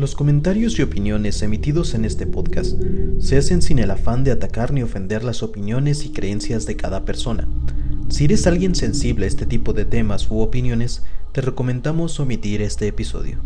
Los 0.00 0.14
comentarios 0.14 0.78
y 0.78 0.82
opiniones 0.82 1.42
emitidos 1.42 1.92
en 1.92 2.06
este 2.06 2.26
podcast 2.26 2.74
se 3.18 3.36
hacen 3.36 3.60
sin 3.60 3.78
el 3.78 3.90
afán 3.90 4.24
de 4.24 4.30
atacar 4.30 4.72
ni 4.72 4.82
ofender 4.82 5.22
las 5.22 5.42
opiniones 5.42 6.06
y 6.06 6.08
creencias 6.08 6.64
de 6.64 6.74
cada 6.74 7.04
persona. 7.04 7.46
Si 8.08 8.24
eres 8.24 8.46
alguien 8.46 8.74
sensible 8.74 9.26
a 9.26 9.28
este 9.28 9.44
tipo 9.44 9.74
de 9.74 9.84
temas 9.84 10.30
u 10.30 10.40
opiniones, 10.40 11.02
te 11.32 11.42
recomendamos 11.42 12.18
omitir 12.18 12.62
este 12.62 12.86
episodio. 12.86 13.40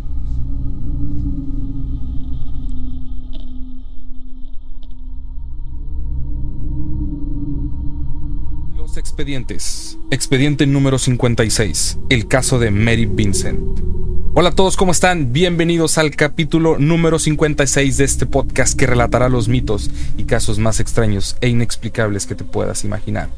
Los 8.77 8.97
expedientes. 8.97 9.99
Expediente 10.13 10.69
número 10.69 11.01
56. 11.01 11.99
El 12.11 12.29
caso 12.29 12.61
de 12.61 12.71
Mary 12.71 13.07
Vincent. 13.07 13.94
Hola 14.37 14.49
a 14.49 14.53
todos, 14.53 14.77
¿cómo 14.77 14.91
están? 14.91 15.33
Bienvenidos 15.33 15.97
al 15.97 16.11
capítulo 16.11 16.77
número 16.77 17.21
56 17.21 17.99
de 17.99 18.05
este 18.05 18.27
podcast 18.27 18.77
que 18.77 18.85
relatará 18.85 19.29
los 19.29 19.47
mitos 19.47 19.93
y 20.17 20.25
casos 20.25 20.59
más 20.59 20.81
extraños 20.81 21.37
e 21.41 21.47
inexplicables 21.47 22.27
que 22.27 22.35
te 22.35 22.43
puedas 22.43 22.83
imaginar. 22.83 23.29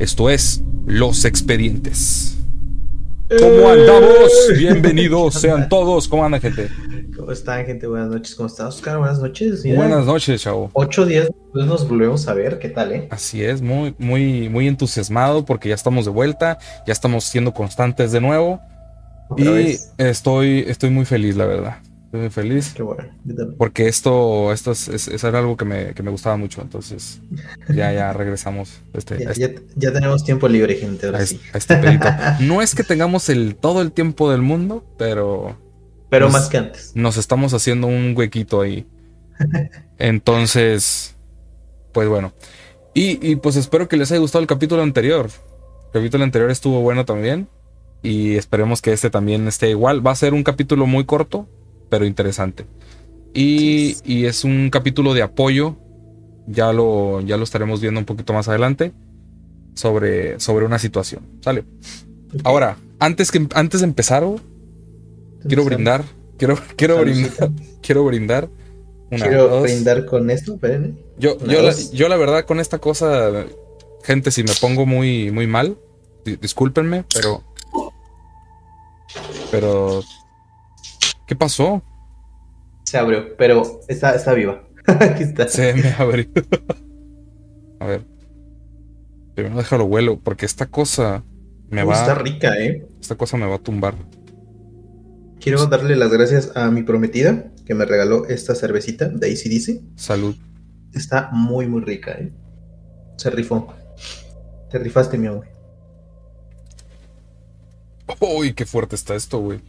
Esto 0.00 0.28
es 0.28 0.60
Los 0.84 1.26
Expedientes. 1.26 2.38
¿Cómo 3.38 3.68
andamos? 3.68 4.32
Bienvenidos 4.58 5.34
sean 5.34 5.68
todos. 5.68 6.08
¿Cómo 6.08 6.24
andan, 6.24 6.40
gente? 6.40 6.68
¿Cómo 7.16 7.30
están, 7.30 7.64
gente? 7.64 7.86
Buenas 7.86 8.10
noches. 8.10 8.34
¿Cómo 8.34 8.48
estás, 8.48 8.74
Oscar? 8.74 8.98
Buenas 8.98 9.20
noches. 9.20 9.64
Mira, 9.64 9.76
Buenas 9.76 10.06
noches, 10.06 10.42
chavo. 10.42 10.70
Ocho 10.72 11.06
días 11.06 11.26
después 11.26 11.66
nos 11.66 11.88
volvemos 11.88 12.26
a 12.26 12.34
ver. 12.34 12.58
¿Qué 12.58 12.68
tal, 12.68 12.90
eh? 12.90 13.06
Así 13.10 13.44
es, 13.44 13.62
muy, 13.62 13.94
muy, 13.96 14.48
muy 14.48 14.66
entusiasmado 14.66 15.44
porque 15.44 15.68
ya 15.68 15.76
estamos 15.76 16.04
de 16.04 16.10
vuelta, 16.10 16.58
ya 16.84 16.92
estamos 16.92 17.22
siendo 17.22 17.54
constantes 17.54 18.10
de 18.10 18.20
nuevo. 18.20 18.60
Y 19.36 19.78
estoy, 19.98 20.64
estoy 20.66 20.90
muy 20.90 21.04
feliz, 21.04 21.36
la 21.36 21.46
verdad. 21.46 21.76
Estoy 22.12 22.20
muy 22.20 22.30
feliz. 22.30 22.72
Qué 22.74 22.82
bueno. 22.82 23.04
Porque 23.56 23.88
esto, 23.88 24.52
esto 24.52 24.72
es, 24.72 25.24
era 25.24 25.38
algo 25.38 25.56
que 25.56 25.64
me, 25.64 25.94
que 25.94 26.02
me, 26.02 26.10
gustaba 26.10 26.36
mucho. 26.36 26.60
Entonces, 26.60 27.20
ya, 27.68 27.90
ya 27.92 28.12
regresamos. 28.12 28.82
Este, 28.92 29.18
ya, 29.18 29.30
este 29.30 29.62
ya, 29.76 29.92
tenemos 29.92 30.22
tiempo 30.22 30.46
libre, 30.46 30.76
gente. 30.76 31.06
Ahora 31.06 31.24
sí. 31.24 31.40
este 31.54 31.76
pedito. 31.76 32.08
No 32.40 32.60
es 32.60 32.74
que 32.74 32.84
tengamos 32.84 33.30
el, 33.30 33.56
todo 33.56 33.80
el 33.80 33.92
tiempo 33.92 34.30
del 34.30 34.42
mundo, 34.42 34.84
pero. 34.98 35.56
Pero 36.10 36.28
más 36.28 36.48
que 36.50 36.58
antes. 36.58 36.92
Nos 36.94 37.16
estamos 37.16 37.54
haciendo 37.54 37.86
un 37.86 38.14
huequito 38.14 38.60
ahí. 38.60 38.86
Entonces, 39.98 41.16
pues 41.92 42.08
bueno. 42.08 42.34
Y, 42.92 43.26
y 43.26 43.36
pues 43.36 43.56
espero 43.56 43.88
que 43.88 43.96
les 43.96 44.10
haya 44.12 44.20
gustado 44.20 44.42
el 44.42 44.48
capítulo 44.48 44.82
anterior. 44.82 45.30
El 45.86 45.92
capítulo 45.92 46.24
anterior 46.24 46.50
estuvo 46.50 46.82
bueno 46.82 47.06
también. 47.06 47.48
Y 48.02 48.34
esperemos 48.36 48.82
que 48.82 48.92
este 48.92 49.10
también 49.10 49.46
esté 49.46 49.70
igual. 49.70 50.04
Va 50.04 50.10
a 50.10 50.16
ser 50.16 50.34
un 50.34 50.42
capítulo 50.42 50.86
muy 50.86 51.04
corto, 51.04 51.48
pero 51.88 52.04
interesante. 52.04 52.66
Y, 53.34 53.96
y, 54.04 54.26
es 54.26 54.44
un 54.44 54.70
capítulo 54.70 55.14
de 55.14 55.22
apoyo. 55.22 55.76
Ya 56.46 56.72
lo, 56.72 57.20
ya 57.20 57.36
lo 57.36 57.44
estaremos 57.44 57.80
viendo 57.80 58.00
un 58.00 58.06
poquito 58.06 58.32
más 58.32 58.48
adelante. 58.48 58.92
Sobre, 59.74 60.38
sobre 60.40 60.66
una 60.66 60.78
situación. 60.78 61.22
¿Sale? 61.40 61.64
Ahora, 62.44 62.76
antes, 62.98 63.30
que, 63.30 63.46
antes 63.54 63.80
de 63.80 63.86
empezar, 63.86 64.24
quiero 65.46 65.64
brindar. 65.64 66.04
Quiero, 66.36 66.58
quiero 66.76 66.98
brindar. 67.00 67.50
Quiero 67.82 68.04
brindar. 68.04 68.48
quiero 69.10 69.62
brindar 69.62 70.06
con 70.06 70.30
esto, 70.30 70.58
Yo, 71.18 71.38
yo 71.38 71.62
la, 71.62 71.74
yo 71.92 72.08
la 72.08 72.16
verdad 72.16 72.44
con 72.46 72.60
esta 72.60 72.78
cosa, 72.78 73.44
gente, 74.02 74.30
si 74.30 74.42
me 74.42 74.52
pongo 74.60 74.86
muy, 74.86 75.30
muy 75.30 75.46
mal, 75.46 75.76
discúlpenme, 76.24 77.04
pero 77.14 77.42
pero. 79.50 80.02
¿Qué 81.26 81.36
pasó? 81.36 81.82
Se 82.84 82.98
abrió, 82.98 83.36
pero 83.36 83.80
está, 83.88 84.14
está 84.14 84.34
viva. 84.34 84.62
Aquí 84.86 85.22
está. 85.22 85.48
Se 85.48 85.74
me 85.74 85.90
abrió. 85.92 86.26
A 87.80 87.86
ver. 87.86 88.04
Primero 89.34 89.56
déjalo 89.56 89.86
vuelo, 89.86 90.20
porque 90.20 90.46
esta 90.46 90.66
cosa 90.66 91.24
me 91.70 91.84
va. 91.84 91.94
Está 91.94 92.14
rica, 92.16 92.58
¿eh? 92.58 92.86
Esta 93.00 93.16
cosa 93.16 93.36
me 93.36 93.46
va 93.46 93.56
a 93.56 93.58
tumbar. 93.58 93.94
Quiero 95.40 95.66
darle 95.66 95.96
las 95.96 96.12
gracias 96.12 96.52
a 96.54 96.70
mi 96.70 96.82
prometida 96.82 97.50
que 97.66 97.74
me 97.74 97.84
regaló 97.84 98.26
esta 98.26 98.54
cervecita 98.54 99.08
de 99.08 99.32
ACDC. 99.32 99.80
Salud. 99.96 100.36
Está 100.92 101.30
muy, 101.32 101.66
muy 101.66 101.80
rica, 101.80 102.12
¿eh? 102.12 102.30
Se 103.16 103.30
rifó. 103.30 103.72
Te 104.70 104.78
rifaste, 104.78 105.18
mi 105.18 105.26
amor. 105.26 105.46
Uy, 108.20 108.52
qué 108.52 108.66
fuerte 108.66 108.96
está 108.96 109.14
esto, 109.14 109.38
güey. 109.38 109.60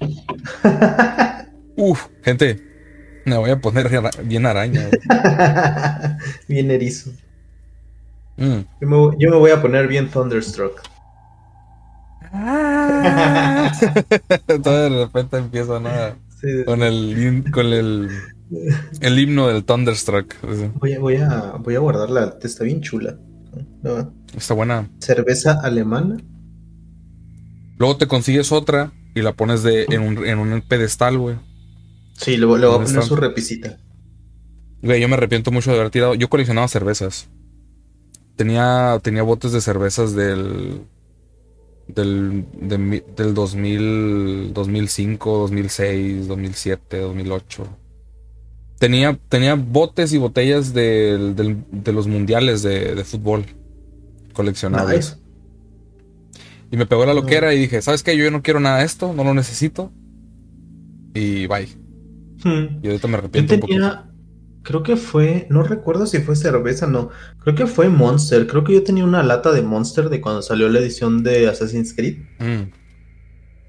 Uf, 1.75 2.07
gente, 2.23 2.61
me 3.25 3.37
voy 3.37 3.49
a 3.51 3.59
poner 3.59 3.89
bien 4.23 4.45
araña. 4.45 4.89
bien 6.47 6.71
erizo. 6.71 7.11
Mm. 8.37 8.59
Yo, 8.81 9.29
me, 9.29 9.37
voy 9.37 9.51
a 9.51 9.61
poner 9.61 9.87
bien 9.87 10.09
Thunderstruck. 10.09 10.81
Ah. 12.31 13.71
Entonces 14.47 14.91
de 14.91 15.05
repente 15.05 15.37
empieza 15.37 15.79
nada 15.79 16.15
con 16.65 16.81
el 16.81 17.45
con 17.51 17.67
el, 17.67 18.09
el 19.01 19.19
himno 19.19 19.47
del 19.47 19.63
Thunderstruck. 19.63 20.35
Voy 20.79 20.93
a, 20.93 20.99
voy 20.99 21.15
a, 21.17 21.53
voy 21.59 21.75
a 21.75 21.79
guardarla, 21.79 22.37
está 22.41 22.63
bien 22.63 22.81
chula. 22.81 23.17
Está 24.35 24.53
buena. 24.53 24.89
Cerveza 24.99 25.59
alemana 25.61 26.17
Luego 27.83 27.97
te 27.97 28.07
consigues 28.07 28.53
otra 28.53 28.93
y 29.13 29.21
la 29.23 29.33
pones 29.33 29.61
de, 29.61 29.83
en, 29.89 30.03
un, 30.03 30.25
en 30.25 30.39
un 30.39 30.61
pedestal, 30.61 31.17
güey. 31.17 31.35
Sí, 32.13 32.37
le, 32.37 32.45
voy 32.45 32.63
a 32.63 32.81
poner 32.81 33.03
su 33.03 33.17
repisita. 33.17 33.77
Güey, 34.81 35.01
yo 35.01 35.09
me 35.09 35.15
arrepiento 35.15 35.51
mucho 35.51 35.69
de 35.69 35.79
haber 35.79 35.89
tirado. 35.89 36.15
Yo 36.15 36.29
coleccionaba 36.29 36.69
cervezas. 36.69 37.27
Tenía, 38.37 39.01
tenía 39.03 39.23
botes 39.23 39.51
de 39.51 39.59
cervezas 39.59 40.15
del. 40.15 40.79
Del, 41.89 42.45
del 43.17 43.33
2000, 43.33 44.53
2005, 44.53 45.37
2006, 45.39 46.27
2007, 46.29 46.99
2008. 46.99 47.67
Tenía, 48.79 49.19
tenía 49.27 49.55
botes 49.55 50.13
y 50.13 50.17
botellas 50.19 50.73
de, 50.73 51.65
los 51.87 52.07
mundiales 52.07 52.63
de, 52.63 53.03
fútbol 53.03 53.43
coleccionables. 54.31 55.17
Y 56.73 56.75
me 56.75 56.87
pegó 56.87 57.05
la 57.05 57.13
loquera 57.13 57.53
y 57.53 57.59
dije, 57.59 57.83
¿sabes 57.83 58.01
qué? 58.01 58.17
Yo 58.17 58.31
no 58.31 58.41
quiero 58.41 58.59
nada 58.59 58.79
de 58.79 58.85
esto, 58.85 59.13
no 59.13 59.23
lo 59.23 59.35
necesito. 59.35 59.91
Y 61.13 61.45
bye. 61.45 61.67
Hmm. 62.43 62.79
Y 62.81 62.87
ahorita 62.87 63.07
me 63.07 63.17
arrepiento 63.17 63.53
un 63.53 63.59
poco. 63.59 63.73
Creo 64.63 64.81
que 64.81 64.95
fue, 64.95 65.45
no 65.51 65.61
recuerdo 65.61 66.07
si 66.07 66.17
fue 66.17 66.35
cerveza, 66.35 66.87
no. 66.87 67.11
Creo 67.43 67.53
que 67.53 67.67
fue 67.67 67.89
Monster. 67.89 68.47
Creo 68.47 68.63
que 68.63 68.73
yo 68.73 68.83
tenía 68.83 69.03
una 69.03 69.21
lata 69.21 69.51
de 69.51 69.61
Monster 69.61 70.09
de 70.09 70.19
cuando 70.19 70.41
salió 70.41 70.67
la 70.67 70.79
edición 70.79 71.21
de 71.21 71.47
Assassin's 71.47 71.93
Creed. 71.93 72.23
Mm. 72.39 72.71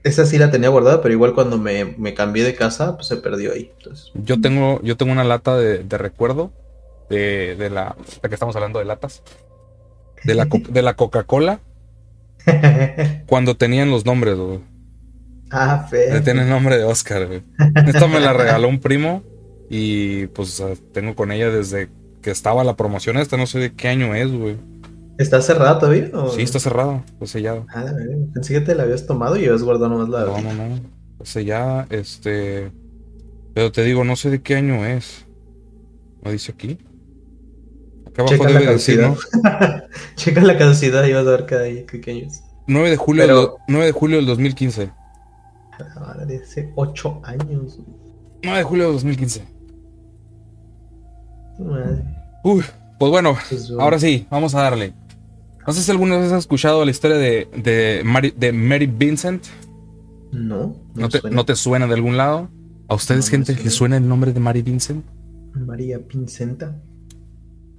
Esa 0.02 0.24
sí 0.24 0.38
la 0.38 0.50
tenía 0.50 0.70
guardada, 0.70 1.02
pero 1.02 1.12
igual 1.12 1.34
cuando 1.34 1.58
me, 1.58 2.14
cambié 2.14 2.42
de 2.42 2.54
casa, 2.54 2.96
pues 2.96 3.08
se 3.08 3.18
perdió 3.18 3.52
ahí. 3.52 3.70
Yo 4.14 4.40
tengo, 4.40 4.80
yo 4.82 4.96
tengo 4.96 5.12
una 5.12 5.24
lata 5.24 5.58
de, 5.58 5.82
recuerdo 5.98 6.52
de, 7.10 7.54
de 7.54 7.68
la, 7.68 7.96
de 8.22 8.28
que 8.30 8.34
estamos 8.34 8.56
hablando 8.56 8.78
de 8.78 8.86
latas. 8.86 9.22
De 10.22 10.34
la, 10.34 10.46
de 10.70 10.80
la 10.80 10.96
Coca-Cola 10.96 11.60
Cuando 13.26 13.56
tenían 13.56 13.90
los 13.90 14.04
nombres, 14.04 14.36
güey. 14.36 14.60
Ah, 15.50 15.86
fe. 15.88 16.20
Tiene 16.22 16.42
el 16.42 16.48
nombre 16.48 16.76
de 16.76 16.84
Oscar, 16.84 17.26
güey. 17.26 17.42
Esto 17.86 18.08
me 18.08 18.20
la 18.20 18.32
regaló 18.32 18.68
un 18.68 18.80
primo 18.80 19.22
y 19.70 20.26
pues 20.28 20.62
tengo 20.92 21.14
con 21.14 21.32
ella 21.32 21.50
desde 21.50 21.88
que 22.22 22.30
estaba 22.30 22.64
la 22.64 22.76
promoción 22.76 23.18
esta, 23.18 23.36
no 23.36 23.46
sé 23.46 23.58
de 23.58 23.72
qué 23.74 23.88
año 23.88 24.14
es, 24.14 24.32
güey. 24.32 24.56
¿Está 25.18 25.40
cerrada 25.40 25.78
todavía? 25.78 26.10
Sí, 26.34 26.42
está 26.42 26.58
cerrada, 26.58 27.04
pues 27.18 27.30
sellado. 27.30 27.66
Ah, 27.72 27.84
pensé 28.32 28.54
que 28.54 28.60
te 28.60 28.74
la 28.74 28.82
habías 28.82 29.06
tomado 29.06 29.36
y 29.36 29.44
habías 29.44 29.62
guardado 29.62 29.90
nomás 29.90 30.08
la. 30.08 30.24
No, 30.24 30.40
no, 30.40 30.68
no. 30.68 30.80
Sellada, 31.22 31.86
este. 31.90 32.72
Pero 33.54 33.70
te 33.70 33.84
digo, 33.84 34.02
no 34.04 34.16
sé 34.16 34.30
de 34.30 34.42
qué 34.42 34.56
año 34.56 34.84
es. 34.84 35.26
¿No 36.24 36.32
dice 36.32 36.52
aquí? 36.52 36.78
Acá 38.14 38.22
abajo 38.22 38.44
debe 38.46 38.66
decir, 38.66 39.00
¿no? 39.00 39.16
Checa 40.16 40.40
la 40.40 40.56
caducidad 40.56 41.04
y 41.04 41.12
vas 41.12 41.26
a 41.26 41.30
ver 41.30 41.46
cada 41.46 41.64
qué 41.64 42.28
9 42.66 42.90
de 42.90 42.96
julio, 42.96 43.26
del, 43.26 43.48
9 43.68 43.86
de 43.86 43.92
julio 43.92 44.16
del 44.18 44.26
2015. 44.26 44.90
Ahora 45.96 46.24
dice 46.24 46.72
8 46.76 47.20
años. 47.24 47.80
9 48.42 48.58
de 48.58 48.64
julio 48.64 48.84
del 48.84 48.92
2015. 48.94 49.44
Uy, 52.44 52.64
pues 52.98 53.10
bueno, 53.10 53.36
pues 53.48 53.70
ahora 53.78 53.98
sí, 53.98 54.26
vamos 54.30 54.54
a 54.54 54.62
darle. 54.62 54.94
No 55.66 55.72
sé 55.72 55.82
si 55.82 55.90
alguna 55.90 56.16
vez 56.18 56.30
has 56.30 56.40
escuchado 56.40 56.84
la 56.84 56.90
historia 56.90 57.16
de, 57.16 57.48
de, 57.56 58.02
Mary, 58.04 58.32
de 58.36 58.52
Mary 58.52 58.86
Vincent. 58.86 59.44
No. 60.30 60.76
No, 60.94 61.08
te, 61.08 61.20
¿No, 61.30 61.44
te, 61.44 61.56
suena 61.56 61.86
de 61.86 61.94
algún 61.94 62.16
lado? 62.16 62.48
¿A 62.88 62.94
ustedes, 62.94 63.28
gente, 63.28 63.56
que 63.56 63.70
suena 63.70 63.96
el 63.96 64.06
nombre 64.06 64.32
de 64.32 64.40
Mary 64.40 64.62
Vincent? 64.62 65.04
María 65.54 65.98
Vincenta. 65.98 66.76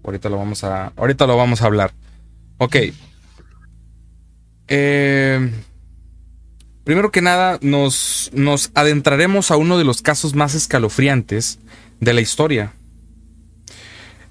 Ahorita 0.06 0.30
lo 0.30 0.38
vamos 0.38 0.64
a, 0.64 0.94
ahorita 0.96 1.28
lo 1.28 1.36
vamos 1.36 1.62
a 1.62 1.66
hablar. 1.66 1.92
Ok. 2.58 2.78
Eh, 4.68 5.52
Primero 6.86 7.12
que 7.12 7.24
nada, 7.24 7.58
nos, 7.64 8.30
nos 8.32 8.70
adentraremos 8.76 9.50
a 9.50 9.58
uno 9.58 9.80
de 9.80 9.84
los 9.84 10.04
casos 10.04 10.36
más 10.36 10.54
escalofriantes 10.54 11.58
de 12.00 12.14
la 12.14 12.22
historia. 12.22 12.74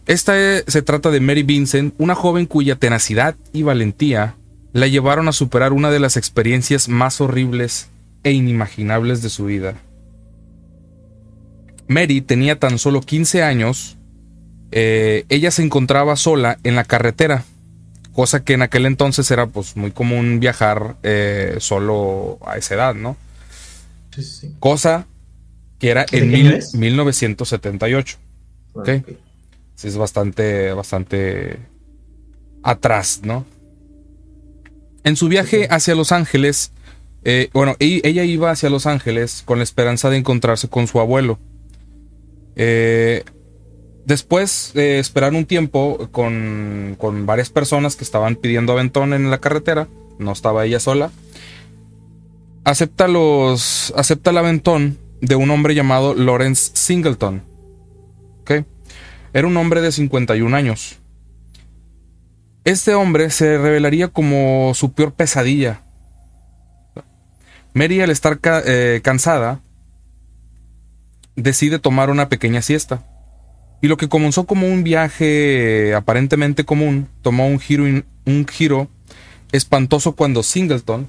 Esta 0.07 0.35
se 0.65 0.83
trata 0.83 1.11
de 1.11 1.19
Mary 1.19 1.43
Vincent, 1.43 1.95
una 1.99 2.15
joven 2.15 2.47
cuya 2.47 2.77
tenacidad 2.77 3.35
y 3.53 3.65
valentía 3.65 4.37
la 4.73 4.87
llevaron 4.87 5.27
a 5.27 5.33
superar 5.33 5.73
una 5.73 5.91
de 5.91 5.99
las 5.99 6.17
experiencias 6.17 6.89
más 6.89 7.21
horribles 7.21 7.89
e 8.23 8.31
inimaginables 8.31 9.21
de 9.21 9.31
su 9.31 9.47
vida. 9.47 9.75
Mary 11.89 12.21
tenía 12.21 12.61
tan 12.61 12.79
solo 12.79 13.01
15 13.01 13.43
años, 13.43 13.99
eh, 14.77 15.25
ella 15.29 15.53
se 15.53 15.63
encontraba 15.63 16.17
sola 16.17 16.59
en 16.65 16.75
la 16.75 16.83
carretera, 16.83 17.45
cosa 18.13 18.43
que 18.43 18.55
en 18.55 18.63
aquel 18.63 18.87
entonces 18.87 19.31
era 19.31 19.47
pues 19.47 19.77
muy 19.77 19.93
común 19.93 20.41
viajar 20.41 20.97
eh, 21.05 21.59
solo 21.61 22.41
a 22.45 22.57
esa 22.57 22.75
edad, 22.75 22.95
¿no? 22.97 23.17
Sí, 24.13 24.25
sí. 24.25 24.55
Cosa 24.59 25.07
que 25.79 25.91
era 25.91 26.05
en 26.11 26.29
1978. 26.29 28.19
¿ok? 28.73 28.89
Sí, 29.77 29.87
es 29.87 29.97
bastante, 29.97 30.73
bastante 30.73 31.61
atrás, 32.65 33.21
¿no? 33.23 33.47
En 35.05 35.15
su 35.15 35.29
viaje 35.29 35.69
hacia 35.71 35.95
Los 35.95 36.11
Ángeles, 36.11 36.73
eh, 37.23 37.49
bueno, 37.53 37.77
ella 37.79 38.25
iba 38.25 38.51
hacia 38.51 38.71
Los 38.71 38.87
Ángeles 38.87 39.43
con 39.45 39.59
la 39.59 39.65
esperanza 39.65 40.11
de 40.11 40.17
encontrarse 40.17 40.69
con 40.69 40.89
su 40.89 40.99
abuelo. 40.99 41.39
Eh, 42.57 43.23
después 44.07 44.73
de 44.75 44.99
esperar 44.99 45.33
un 45.33 45.47
tiempo 45.47 46.09
con, 46.13 46.97
con, 46.99 47.27
varias 47.27 47.51
personas 47.51 47.97
que 47.97 48.05
estaban 48.05 48.37
pidiendo 48.37 48.73
aventón 48.73 49.13
en 49.13 49.31
la 49.31 49.39
carretera, 49.39 49.89
no 50.19 50.33
estaba 50.33 50.65
ella 50.65 50.81
sola, 50.81 51.11
acepta, 52.65 53.09
los, 53.09 53.93
acepta 53.97 54.31
el 54.31 54.39
aventón 54.39 54.99
de 55.21 55.37
un 55.37 55.51
hombre 55.51 55.75
llamado 55.75 56.15
Lawrence 56.15 56.73
Singleton. 56.75 57.55
Era 59.35 59.49
un 59.49 59.57
hombre 59.57 59.81
de 59.81 59.91
51 59.91 60.57
años. 60.57 61.01
Este 62.63 62.95
hombre 62.95 63.31
se 63.31 63.59
revelaría 63.59 64.07
como 64.07 64.73
su 64.75 64.93
peor 64.93 65.13
pesadilla. 65.13 65.81
Mary, 67.75 68.01
al 68.01 68.11
estar 68.11 68.39
eh, 68.45 69.01
cansada, 69.03 69.61
decide 71.35 71.81
tomar 71.81 72.11
una 72.11 72.29
pequeña 72.29 72.63
siesta. 72.63 73.05
Y 73.81 73.89
lo 73.89 73.97
que 73.97 74.09
comenzó 74.09 74.45
como 74.45 74.67
un 74.67 74.83
viaje 74.83 75.95
aparentemente 75.95 76.65
común, 76.65 77.09
tomó 77.23 77.47
un 77.47 77.59
giro, 77.59 77.85
un 77.85 78.47
giro 78.47 78.89
espantoso 79.53 80.13
cuando 80.13 80.43
Singleton 80.43 81.09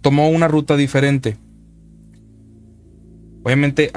tomó 0.00 0.28
una 0.28 0.48
ruta 0.48 0.76
diferente. 0.76 1.36
Obviamente 3.44 3.90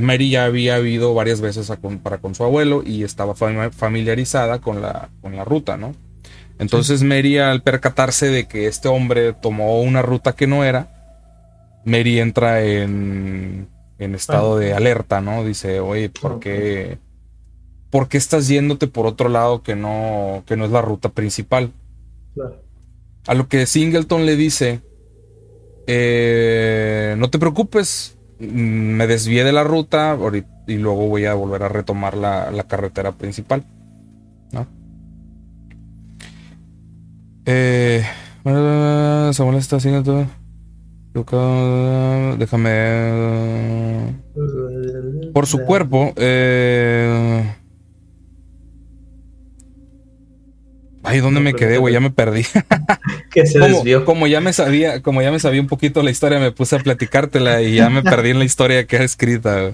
Mary 0.00 0.30
ya 0.30 0.46
había 0.46 0.78
ido 0.80 1.12
varias 1.14 1.40
veces 1.40 1.70
para 2.02 2.18
con 2.18 2.34
su 2.34 2.44
abuelo 2.44 2.82
y 2.84 3.02
estaba 3.02 3.34
familiarizada 3.34 4.60
con 4.60 4.80
la, 4.80 5.10
con 5.20 5.36
la 5.36 5.44
ruta, 5.44 5.76
¿no? 5.76 5.94
Entonces 6.58 7.02
Mary 7.02 7.38
al 7.38 7.62
percatarse 7.62 8.28
de 8.30 8.48
que 8.48 8.66
este 8.66 8.88
hombre 8.88 9.34
tomó 9.34 9.80
una 9.82 10.00
ruta 10.00 10.32
que 10.34 10.46
no 10.46 10.64
era, 10.64 10.88
Mary 11.84 12.20
entra 12.20 12.62
en, 12.62 13.68
en 13.98 14.14
estado 14.14 14.58
de 14.58 14.74
alerta, 14.74 15.20
¿no? 15.20 15.44
Dice, 15.44 15.80
oye, 15.80 16.10
¿por 16.10 16.38
qué, 16.40 16.98
¿por 17.90 18.08
qué 18.08 18.18
estás 18.18 18.48
yéndote 18.48 18.86
por 18.86 19.06
otro 19.06 19.28
lado 19.28 19.62
que 19.62 19.74
no, 19.74 20.42
que 20.46 20.56
no 20.56 20.64
es 20.64 20.70
la 20.70 20.82
ruta 20.82 21.08
principal? 21.10 21.72
A 23.26 23.34
lo 23.34 23.48
que 23.48 23.66
Singleton 23.66 24.26
le 24.26 24.36
dice, 24.36 24.80
eh, 25.86 27.14
no 27.18 27.30
te 27.30 27.38
preocupes, 27.38 28.18
me 28.38 29.06
desvié 29.06 29.44
de 29.44 29.52
la 29.52 29.64
ruta 29.64 30.18
y 30.66 30.74
luego 30.76 31.08
voy 31.08 31.24
a 31.24 31.34
volver 31.34 31.62
a 31.62 31.68
retomar 31.68 32.16
la, 32.16 32.64
carretera 32.68 33.12
principal. 33.12 33.64
¿no? 34.52 34.66
Eh, 37.46 38.04
Samuel 39.32 39.56
está 39.56 39.76
haciendo 39.76 40.02
todo. 40.02 40.45
Déjame. 42.38 44.16
Por 45.32 45.46
su 45.46 45.58
cuerpo. 45.64 46.12
Eh, 46.16 47.54
Ay, 51.06 51.20
¿dónde 51.20 51.40
me 51.40 51.54
quedé, 51.54 51.78
güey? 51.78 51.94
Ya 51.94 52.00
me 52.00 52.10
perdí. 52.10 52.44
que 53.30 53.46
se 53.46 53.60
como, 53.60 53.76
desvió. 53.76 54.04
Como 54.04 54.26
ya 54.26 54.40
me 54.40 54.52
sabía, 54.52 55.02
como 55.02 55.22
ya 55.22 55.30
me 55.30 55.38
sabía 55.38 55.60
un 55.60 55.68
poquito 55.68 56.02
la 56.02 56.10
historia, 56.10 56.40
me 56.40 56.50
puse 56.50 56.74
a 56.74 56.78
platicártela 56.80 57.62
y 57.62 57.76
ya 57.76 57.88
me 57.88 58.02
perdí 58.02 58.30
en 58.30 58.40
la 58.40 58.44
historia 58.44 58.86
que 58.86 58.96
era 58.96 59.04
escrita. 59.04 59.72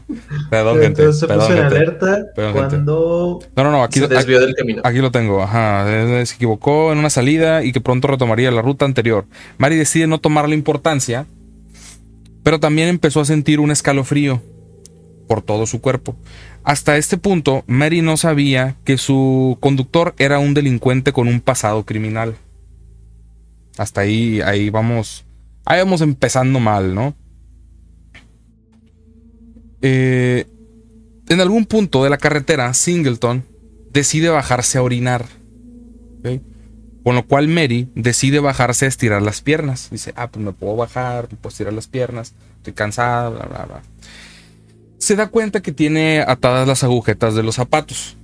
Perdón, 0.50 0.80
gente. 0.80 1.02
Entonces 1.02 1.20
se 1.20 1.26
puso 1.26 1.52
en 1.52 1.64
alerta 1.64 2.26
cuando 2.34 3.40
no, 3.56 3.64
no, 3.64 3.70
no, 3.70 3.82
aquí, 3.82 4.00
se 4.00 4.08
desvió 4.08 4.40
del 4.40 4.54
camino. 4.54 4.82
Aquí 4.84 4.98
lo 4.98 5.10
tengo, 5.10 5.42
ajá. 5.42 5.86
Se 6.26 6.34
equivocó 6.34 6.92
en 6.92 6.98
una 6.98 7.08
salida 7.08 7.64
y 7.64 7.72
que 7.72 7.80
pronto 7.80 8.08
retomaría 8.08 8.50
la 8.50 8.60
ruta 8.60 8.84
anterior. 8.84 9.24
Mari 9.56 9.76
decide 9.76 10.06
no 10.06 10.18
tomar 10.18 10.48
la 10.48 10.54
importancia, 10.54 11.24
pero 12.42 12.60
también 12.60 12.88
empezó 12.88 13.20
a 13.20 13.24
sentir 13.24 13.58
un 13.58 13.70
escalofrío 13.70 14.42
por 15.26 15.42
todo 15.42 15.66
su 15.66 15.80
cuerpo. 15.80 16.16
Hasta 16.64 16.96
este 16.96 17.16
punto, 17.16 17.64
Mary 17.66 18.02
no 18.02 18.16
sabía 18.16 18.76
que 18.84 18.96
su 18.96 19.58
conductor 19.60 20.14
era 20.18 20.38
un 20.38 20.54
delincuente 20.54 21.12
con 21.12 21.26
un 21.26 21.40
pasado 21.40 21.84
criminal. 21.84 22.36
Hasta 23.78 24.02
ahí, 24.02 24.40
ahí 24.42 24.70
vamos, 24.70 25.24
ahí 25.64 25.80
vamos 25.80 26.02
empezando 26.02 26.60
mal, 26.60 26.94
¿no? 26.94 27.14
Eh, 29.80 30.46
en 31.28 31.40
algún 31.40 31.66
punto 31.66 32.04
de 32.04 32.10
la 32.10 32.18
carretera, 32.18 32.72
Singleton 32.74 33.44
decide 33.90 34.28
bajarse 34.28 34.78
a 34.78 34.82
orinar. 34.82 35.26
Con 37.02 37.16
lo 37.16 37.26
cual 37.26 37.48
Mary 37.48 37.90
decide 37.96 38.38
bajarse 38.38 38.84
a 38.84 38.88
estirar 38.88 39.22
las 39.22 39.40
piernas. 39.40 39.88
Dice, 39.90 40.12
ah, 40.14 40.30
pues 40.30 40.44
me 40.44 40.52
puedo 40.52 40.76
bajar, 40.76 41.26
me 41.32 41.36
puedo 41.36 41.50
estirar 41.50 41.72
las 41.72 41.88
piernas, 41.88 42.34
estoy 42.58 42.74
cansada, 42.74 43.28
bla, 43.30 43.46
bla, 43.46 43.64
bla 43.64 43.82
se 45.02 45.16
da 45.16 45.26
cuenta 45.26 45.62
que 45.62 45.72
tiene 45.72 46.20
atadas 46.20 46.68
las 46.68 46.84
agujetas 46.84 47.34
de 47.34 47.42
los 47.42 47.56
zapatos. 47.56 48.16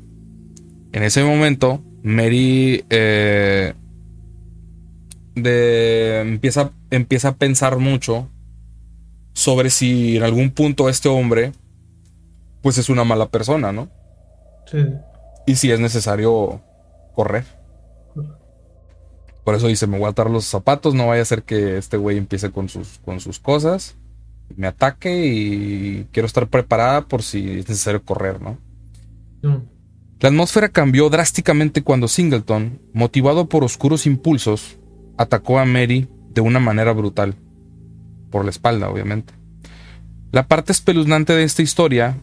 En 0.92 1.02
ese 1.02 1.24
momento, 1.24 1.82
Mary 2.04 2.84
eh, 2.88 3.74
empieza, 5.34 6.70
empieza 6.90 7.28
a 7.30 7.34
pensar 7.34 7.78
mucho 7.78 8.28
sobre 9.32 9.70
si 9.70 10.18
en 10.18 10.22
algún 10.22 10.52
punto 10.52 10.88
este 10.88 11.08
hombre, 11.08 11.50
pues 12.62 12.78
es 12.78 12.88
una 12.88 13.02
mala 13.02 13.26
persona, 13.26 13.72
¿no? 13.72 13.88
Sí. 14.70 14.78
Y 15.48 15.56
si 15.56 15.72
es 15.72 15.80
necesario 15.80 16.62
correr. 17.12 17.44
Por 19.42 19.56
eso 19.56 19.66
dice, 19.66 19.88
me 19.88 19.98
voy 19.98 20.06
a 20.06 20.10
atar 20.10 20.30
los 20.30 20.44
zapatos, 20.44 20.94
no 20.94 21.08
vaya 21.08 21.22
a 21.22 21.24
ser 21.24 21.42
que 21.42 21.76
este 21.76 21.96
güey 21.96 22.18
empiece 22.18 22.52
con 22.52 22.68
sus, 22.68 23.00
con 23.04 23.18
sus 23.18 23.40
cosas 23.40 23.96
me 24.56 24.66
ataque 24.66 25.26
y 25.26 26.06
quiero 26.12 26.26
estar 26.26 26.48
preparada 26.48 27.02
por 27.02 27.22
si 27.22 27.58
es 27.58 27.68
necesario 27.68 28.02
correr, 28.02 28.40
¿no? 28.40 28.58
La 30.20 30.30
atmósfera 30.30 30.68
cambió 30.68 31.08
drásticamente 31.10 31.82
cuando 31.82 32.08
Singleton, 32.08 32.80
motivado 32.92 33.48
por 33.48 33.62
oscuros 33.62 34.06
impulsos, 34.06 34.78
atacó 35.16 35.58
a 35.58 35.64
Mary 35.64 36.08
de 36.30 36.40
una 36.40 36.58
manera 36.58 36.92
brutal. 36.92 37.36
Por 38.30 38.44
la 38.44 38.50
espalda, 38.50 38.90
obviamente. 38.90 39.32
La 40.32 40.46
parte 40.48 40.72
espeluznante 40.72 41.32
de 41.32 41.44
esta 41.44 41.62
historia 41.62 42.18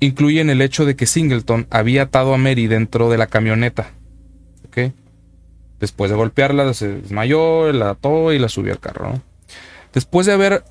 incluye 0.00 0.40
en 0.40 0.50
el 0.50 0.60
hecho 0.60 0.84
de 0.84 0.96
que 0.96 1.06
Singleton 1.06 1.66
había 1.70 2.02
atado 2.02 2.34
a 2.34 2.38
Mary 2.38 2.66
dentro 2.66 3.10
de 3.10 3.18
la 3.18 3.26
camioneta. 3.26 3.92
¿Ok? 4.66 4.92
Después 5.80 6.10
de 6.10 6.16
golpearla, 6.16 6.72
se 6.74 6.88
desmayó, 6.88 7.72
la 7.72 7.90
ató 7.90 8.32
y 8.32 8.38
la 8.38 8.48
subió 8.48 8.72
al 8.72 8.80
carro. 8.80 9.12
¿no? 9.14 9.22
Después 9.92 10.26
de 10.26 10.32
haber 10.32 10.64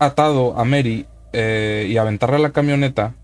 atado 0.00 0.58
a 0.58 0.64
Mary 0.64 1.06
eh, 1.32 1.86
y 1.88 1.96
aventarla 1.96 2.36
a 2.36 2.40
la 2.40 2.50
camioneta, 2.50 3.14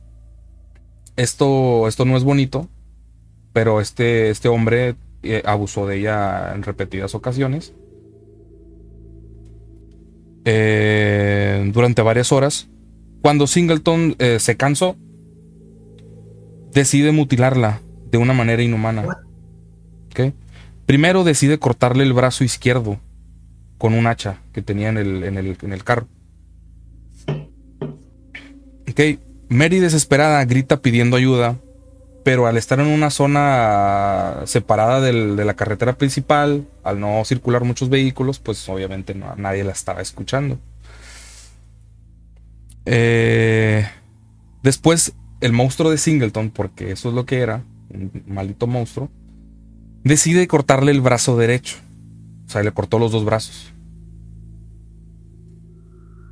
esto, 1.16 1.88
esto 1.88 2.04
no 2.04 2.16
es 2.16 2.22
bonito, 2.22 2.68
pero 3.52 3.80
este, 3.80 4.30
este 4.30 4.48
hombre 4.48 4.94
eh, 5.22 5.42
abusó 5.44 5.86
de 5.86 5.98
ella 5.98 6.52
en 6.54 6.62
repetidas 6.62 7.16
ocasiones. 7.16 7.74
Eh, 10.44 11.68
durante 11.72 12.02
varias 12.02 12.30
horas. 12.30 12.68
Cuando 13.22 13.48
Singleton 13.48 14.14
se 14.38 14.56
cansó, 14.56 14.94
decide 16.72 17.10
mutilarla 17.10 17.80
de 18.08 18.18
una 18.18 18.32
manera 18.32 18.62
inhumana. 18.62 19.04
Primero 20.86 21.24
decide 21.24 21.58
cortarle 21.58 22.04
el 22.04 22.12
brazo 22.12 22.44
izquierdo 22.44 23.00
con 23.78 23.94
un 23.94 24.06
hacha 24.06 24.38
que 24.52 24.62
tenía 24.62 24.90
en 24.90 24.98
el, 24.98 25.24
en 25.24 25.36
el, 25.38 25.56
en 25.60 25.72
el 25.72 25.82
carro. 25.82 26.06
Ok, 28.96 29.18
Mary 29.50 29.78
desesperada 29.78 30.42
grita 30.46 30.80
pidiendo 30.80 31.18
ayuda, 31.18 31.58
pero 32.24 32.46
al 32.46 32.56
estar 32.56 32.80
en 32.80 32.86
una 32.86 33.10
zona 33.10 34.40
separada 34.46 35.02
de 35.02 35.44
la 35.44 35.52
carretera 35.52 35.98
principal, 35.98 36.66
al 36.82 36.98
no 36.98 37.22
circular 37.26 37.62
muchos 37.62 37.90
vehículos, 37.90 38.38
pues 38.38 38.66
obviamente 38.70 39.14
nadie 39.36 39.64
la 39.64 39.72
estaba 39.72 40.00
escuchando. 40.00 40.58
Eh, 42.86 43.86
después, 44.62 45.12
el 45.42 45.52
monstruo 45.52 45.90
de 45.90 45.98
Singleton, 45.98 46.48
porque 46.48 46.90
eso 46.90 47.10
es 47.10 47.14
lo 47.14 47.26
que 47.26 47.40
era, 47.40 47.64
un 47.90 48.24
maldito 48.26 48.66
monstruo, 48.66 49.10
decide 50.04 50.48
cortarle 50.48 50.90
el 50.90 51.02
brazo 51.02 51.36
derecho. 51.36 51.76
O 52.46 52.48
sea, 52.48 52.62
le 52.62 52.72
cortó 52.72 52.98
los 52.98 53.12
dos 53.12 53.26
brazos. 53.26 53.74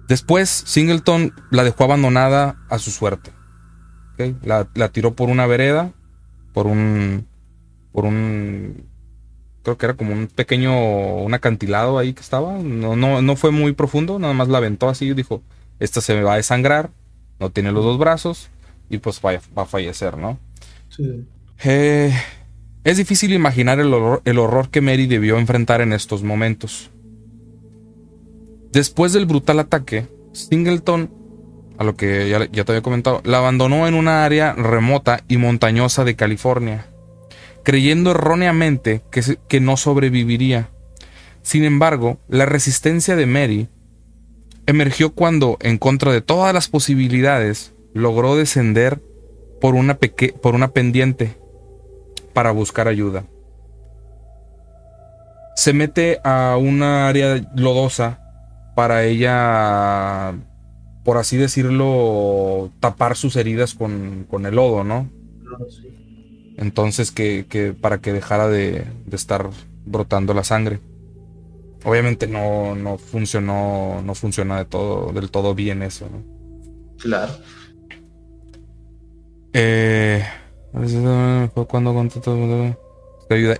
Después, 0.09 0.51
Singleton 0.51 1.33
la 1.51 1.65
dejó 1.65 1.85
abandonada 1.85 2.57
a 2.69 2.79
su 2.79 2.91
suerte. 2.91 3.33
La, 4.43 4.89
tiró 4.91 5.15
por 5.15 5.29
una 5.29 5.47
vereda, 5.47 5.93
por 6.53 6.67
un. 6.67 7.27
por 7.93 8.05
un. 8.05 8.87
Creo 9.63 9.79
que 9.79 9.87
era 9.87 9.95
como 9.95 10.13
un 10.13 10.27
pequeño. 10.29 11.17
un 11.17 11.35
acantilado 11.35 11.99
ahí 11.99 12.13
que 12.13 12.21
estaba. 12.21 12.59
No, 12.59 12.97
no, 12.97 13.23
no 13.23 13.37
fue 13.37 13.51
muy 13.51 13.73
profundo, 13.73 14.19
nada 14.19 14.35
más 14.35 14.49
la 14.49 14.59
aventó 14.59 14.89
así 14.89 15.07
y 15.07 15.15
dijo: 15.15 15.43
Esta 15.81 16.01
se 16.01 16.15
me 16.15 16.23
va 16.23 16.35
a 16.35 16.37
desangrar, 16.37 16.91
no 17.41 17.51
tiene 17.51 17.73
los 17.73 17.85
dos 17.85 17.99
brazos, 17.99 18.51
y 18.89 18.99
pues 18.99 19.21
va, 19.25 19.41
a 19.63 19.67
fallecer, 19.67 20.17
¿no? 20.17 20.39
Sí. 20.91 21.27
Eh, 21.65 22.13
es 22.85 22.97
difícil 22.99 23.33
imaginar 23.33 23.81
el 23.81 23.93
el 24.25 24.39
horror 24.39 24.69
que 24.69 24.81
Mary 24.81 25.07
debió 25.07 25.39
enfrentar 25.39 25.81
en 25.81 25.93
estos 25.93 26.23
momentos. 26.23 26.91
Después 28.75 29.13
del 29.13 29.27
brutal 29.27 29.61
ataque, 29.61 30.09
Singleton, 30.33 31.09
a 31.79 31.85
lo 31.85 31.95
que 31.95 32.29
ya, 32.29 32.49
te 32.49 32.73
había 32.73 32.83
comentado, 32.83 33.21
la 33.25 33.39
abandonó 33.39 33.87
en 33.87 33.95
una 33.95 34.25
área 34.25 34.53
remota 34.53 35.23
y 35.29 35.37
montañosa 35.37 36.03
de 36.03 36.17
California, 36.17 36.89
creyendo 37.63 38.11
erróneamente 38.11 39.03
que, 39.13 39.39
que 39.47 39.61
no 39.61 39.77
sobreviviría. 39.77 40.71
Sin 41.43 41.63
embargo, 41.63 42.19
la 42.27 42.47
resistencia 42.47 43.15
de 43.15 43.27
Mary 43.27 43.69
emergió 44.67 45.15
cuando, 45.15 45.57
en 45.61 45.79
contra 45.79 46.11
de 46.11 46.21
todas 46.21 46.53
las 46.53 46.67
posibilidades, 46.67 47.75
logró 47.93 48.35
descender 48.35 49.01
por 49.61 49.77
una, 49.77 49.99
por 50.43 50.57
una 50.57 50.73
pendiente 50.73 51.39
para 52.33 52.51
buscar 52.51 52.89
ayuda. 52.89 53.25
Se 55.55 55.73
mete 55.73 56.19
a 56.25 56.57
una 56.59 57.07
área 57.07 57.41
lodosa 57.55 58.24
para 58.75 59.05
ella, 59.05 60.35
por 61.05 61.17
así 61.17 61.37
decirlo, 61.37 62.71
tapar 62.81 63.17
sus 63.17 63.37
heridas 63.37 63.75
con, 63.75 64.27
el 64.45 64.55
lodo, 64.55 64.85
¿no? 64.85 65.09
Entonces, 66.57 67.11
que, 67.11 67.75
para 67.81 67.99
que 67.99 68.13
dejara 68.13 68.49
de, 68.49 68.87
estar 69.13 69.49
brotando 69.85 70.35
la 70.35 70.45
sangre. 70.45 70.81
Obviamente 71.85 72.27
no, 72.27 72.75
no 72.75 72.97
funcionó, 72.97 74.01
no 74.03 74.15
funciona 74.15 74.59
de 74.59 74.65
todo, 74.65 75.13
del 75.13 75.31
todo 75.31 75.55
bien 75.55 75.83
eso, 75.83 76.09
¿no? 76.11 76.23
Claro. 76.99 77.35
Eh, 79.53 80.25
cuando 81.69 82.09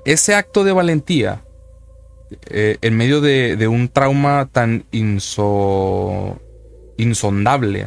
Ese 0.05 0.35
acto 0.35 0.65
de 0.65 0.73
valentía 0.73 1.43
eh, 2.47 2.79
en 2.81 2.97
medio 2.97 3.21
de, 3.21 3.69
un 3.69 3.89
trauma 3.89 4.49
tan 4.51 4.85
insondable. 6.97 7.87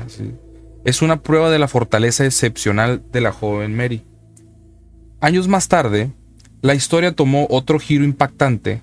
Es 0.86 1.01
una 1.01 1.22
prueba 1.22 1.50
de 1.50 1.60
la 1.60 1.68
fortaleza 1.68 2.25
excepcional 2.25 3.04
de 3.12 3.22
la 3.22 3.32
joven 3.32 3.75
Mary. 3.75 4.04
Años 5.20 5.48
más 5.48 5.68
tarde, 5.68 6.12
la 6.62 6.75
historia 6.75 7.12
tomó 7.12 7.48
otro 7.50 7.80
giro 7.80 8.04
impactante 8.04 8.82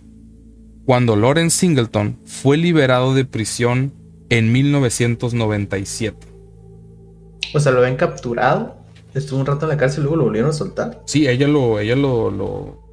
cuando 0.85 1.17
Lawrence 1.17 1.59
Singleton 1.59 2.19
fue 2.25 2.57
liberado 2.57 3.15
de 3.15 3.25
prisión 3.25 3.93
en 4.29 4.53
1997. 4.53 6.27
O 7.55 7.61
sea, 7.61 7.73
lo 7.73 7.79
habían 7.79 7.97
capturado, 7.97 8.77
estuvo 9.15 9.41
un 9.41 9.47
rato 9.47 9.65
en 9.67 9.71
la 9.71 9.77
cárcel 9.77 10.01
y 10.01 10.03
luego 10.03 10.17
lo 10.17 10.25
volvieron 10.25 10.51
a 10.51 10.53
soltar. 10.53 11.03
Sí, 11.07 11.29
ella 11.29 11.47
lo, 11.49 11.79
ella 11.79 11.97
lo, 11.97 12.84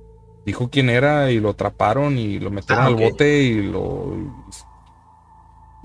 dijo 0.45 0.69
quién 0.69 0.89
era 0.89 1.31
y 1.31 1.39
lo 1.39 1.49
atraparon 1.49 2.17
y 2.17 2.39
lo 2.39 2.51
metieron 2.51 2.83
ah, 2.83 2.87
al 2.87 2.95
bote 2.95 3.43
y 3.43 3.61
lo 3.61 4.15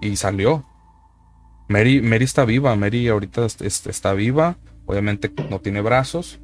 y 0.00 0.16
salió. 0.16 0.64
Mary, 1.68 2.00
Mary 2.00 2.24
está 2.24 2.44
viva, 2.44 2.74
Mary 2.76 3.08
ahorita 3.08 3.46
está 3.46 4.12
viva, 4.14 4.56
obviamente 4.86 5.32
no 5.50 5.60
tiene 5.60 5.80
brazos, 5.80 6.38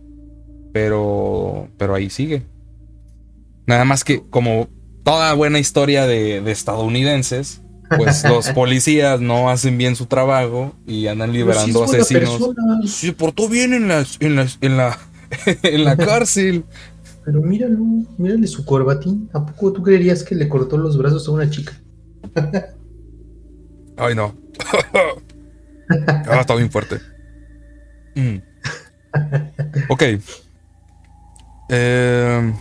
pero 0.73 1.69
pero 1.79 1.95
ahí 1.95 2.11
sigue. 2.11 2.45
Nada 3.67 3.85
más 3.85 4.05
que 4.05 4.23
como 4.29 4.69
toda 5.05 5.33
buena 5.35 5.59
historia 5.59 6.07
de, 6.07 6.39
estadounidenses, 6.51 7.63
pues 7.97 8.25
los 8.29 8.49
policías 8.51 9.21
no 9.21 9.51
hacen 9.51 9.79
bien 9.79 9.97
su 9.97 10.07
trabajo 10.07 10.75
y 10.87 11.07
andan 11.07 11.33
liberando 11.33 11.85
asesinos. 11.85 12.41
Se 12.87 13.13
portó 13.13 13.49
bien 13.49 13.75
en 13.75 13.89
la, 13.89 14.05
en 14.21 14.37
la, 14.37 14.49
en 14.61 14.77
la, 14.77 14.99
en 15.63 15.85
la 15.85 15.97
cárcel. 16.09 16.65
Pero 17.25 17.41
míralo, 17.41 17.79
mírale 18.19 18.47
su 18.47 18.65
corbatín. 18.65 19.31
¿A 19.33 19.45
poco 19.45 19.73
tú 19.73 19.83
creerías 19.83 20.23
que 20.23 20.35
le 20.35 20.49
cortó 20.49 20.77
los 20.77 20.99
brazos 20.99 21.29
a 21.29 21.31
una 21.31 21.49
chica? 21.49 21.73
Ay, 23.97 24.15
no. 24.15 24.35
ah, 26.29 26.41
está 26.41 26.55
bien 26.55 26.71
fuerte. 26.71 26.99
Mm. 28.15 28.37
Ok. 29.89 30.03
Em, 31.69 32.55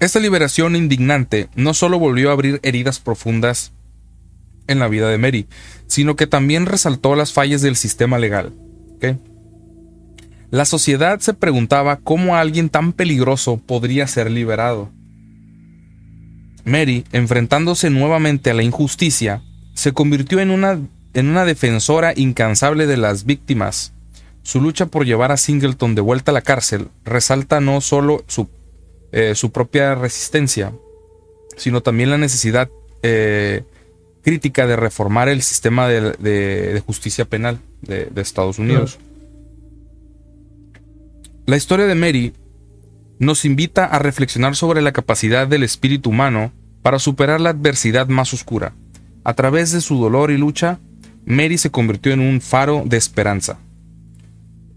esta 0.00 0.20
liberación 0.20 0.76
indignante 0.76 1.48
no 1.56 1.74
solo 1.74 1.98
volvió 1.98 2.30
a 2.30 2.32
abrir 2.32 2.60
heridas 2.62 3.00
profundas 3.00 3.72
en 4.66 4.78
la 4.78 4.88
vida 4.88 5.08
de 5.08 5.18
Mary, 5.18 5.48
sino 5.86 6.14
que 6.14 6.26
también 6.26 6.66
resaltó 6.66 7.16
las 7.16 7.32
fallas 7.32 7.62
del 7.62 7.76
sistema 7.76 8.18
legal. 8.18 8.52
¿okay? 8.96 9.18
La 10.50 10.64
sociedad 10.64 11.20
se 11.20 11.34
preguntaba 11.34 11.96
cómo 11.96 12.36
alguien 12.36 12.70
tan 12.70 12.94
peligroso 12.94 13.58
podría 13.58 14.06
ser 14.06 14.30
liberado. 14.30 14.90
Mary, 16.64 17.04
enfrentándose 17.12 17.90
nuevamente 17.90 18.50
a 18.50 18.54
la 18.54 18.62
injusticia, 18.62 19.42
se 19.74 19.92
convirtió 19.92 20.40
en 20.40 20.50
una, 20.50 20.80
en 21.12 21.28
una 21.28 21.44
defensora 21.44 22.12
incansable 22.16 22.86
de 22.86 22.96
las 22.96 23.24
víctimas. 23.24 23.92
Su 24.42 24.60
lucha 24.60 24.86
por 24.86 25.04
llevar 25.04 25.32
a 25.32 25.36
Singleton 25.36 25.94
de 25.94 26.00
vuelta 26.00 26.30
a 26.30 26.34
la 26.34 26.40
cárcel 26.40 26.88
resalta 27.04 27.60
no 27.60 27.82
solo 27.82 28.24
su, 28.26 28.48
eh, 29.12 29.34
su 29.34 29.52
propia 29.52 29.94
resistencia, 29.94 30.72
sino 31.58 31.82
también 31.82 32.08
la 32.08 32.18
necesidad 32.18 32.70
eh, 33.02 33.64
crítica 34.22 34.66
de 34.66 34.76
reformar 34.76 35.28
el 35.28 35.42
sistema 35.42 35.88
de, 35.88 36.82
justicia 36.86 37.26
penal 37.26 37.60
de, 37.82 38.08
Estados 38.16 38.58
Unidos. 38.58 38.98
La 41.48 41.56
historia 41.56 41.86
de 41.86 41.94
Mary 41.94 42.34
nos 43.18 43.46
invita 43.46 43.86
a 43.86 43.98
reflexionar 43.98 44.54
sobre 44.54 44.82
la 44.82 44.92
capacidad 44.92 45.48
del 45.48 45.62
espíritu 45.62 46.10
humano 46.10 46.52
para 46.82 46.98
superar 46.98 47.40
la 47.40 47.48
adversidad 47.48 48.06
más 48.08 48.34
oscura. 48.34 48.74
A 49.24 49.32
través 49.32 49.72
de 49.72 49.80
su 49.80 49.98
dolor 49.98 50.30
y 50.30 50.36
lucha, 50.36 50.78
Mary 51.24 51.56
se 51.56 51.70
convirtió 51.70 52.12
en 52.12 52.20
un 52.20 52.42
faro 52.42 52.82
de 52.84 52.98
esperanza. 52.98 53.60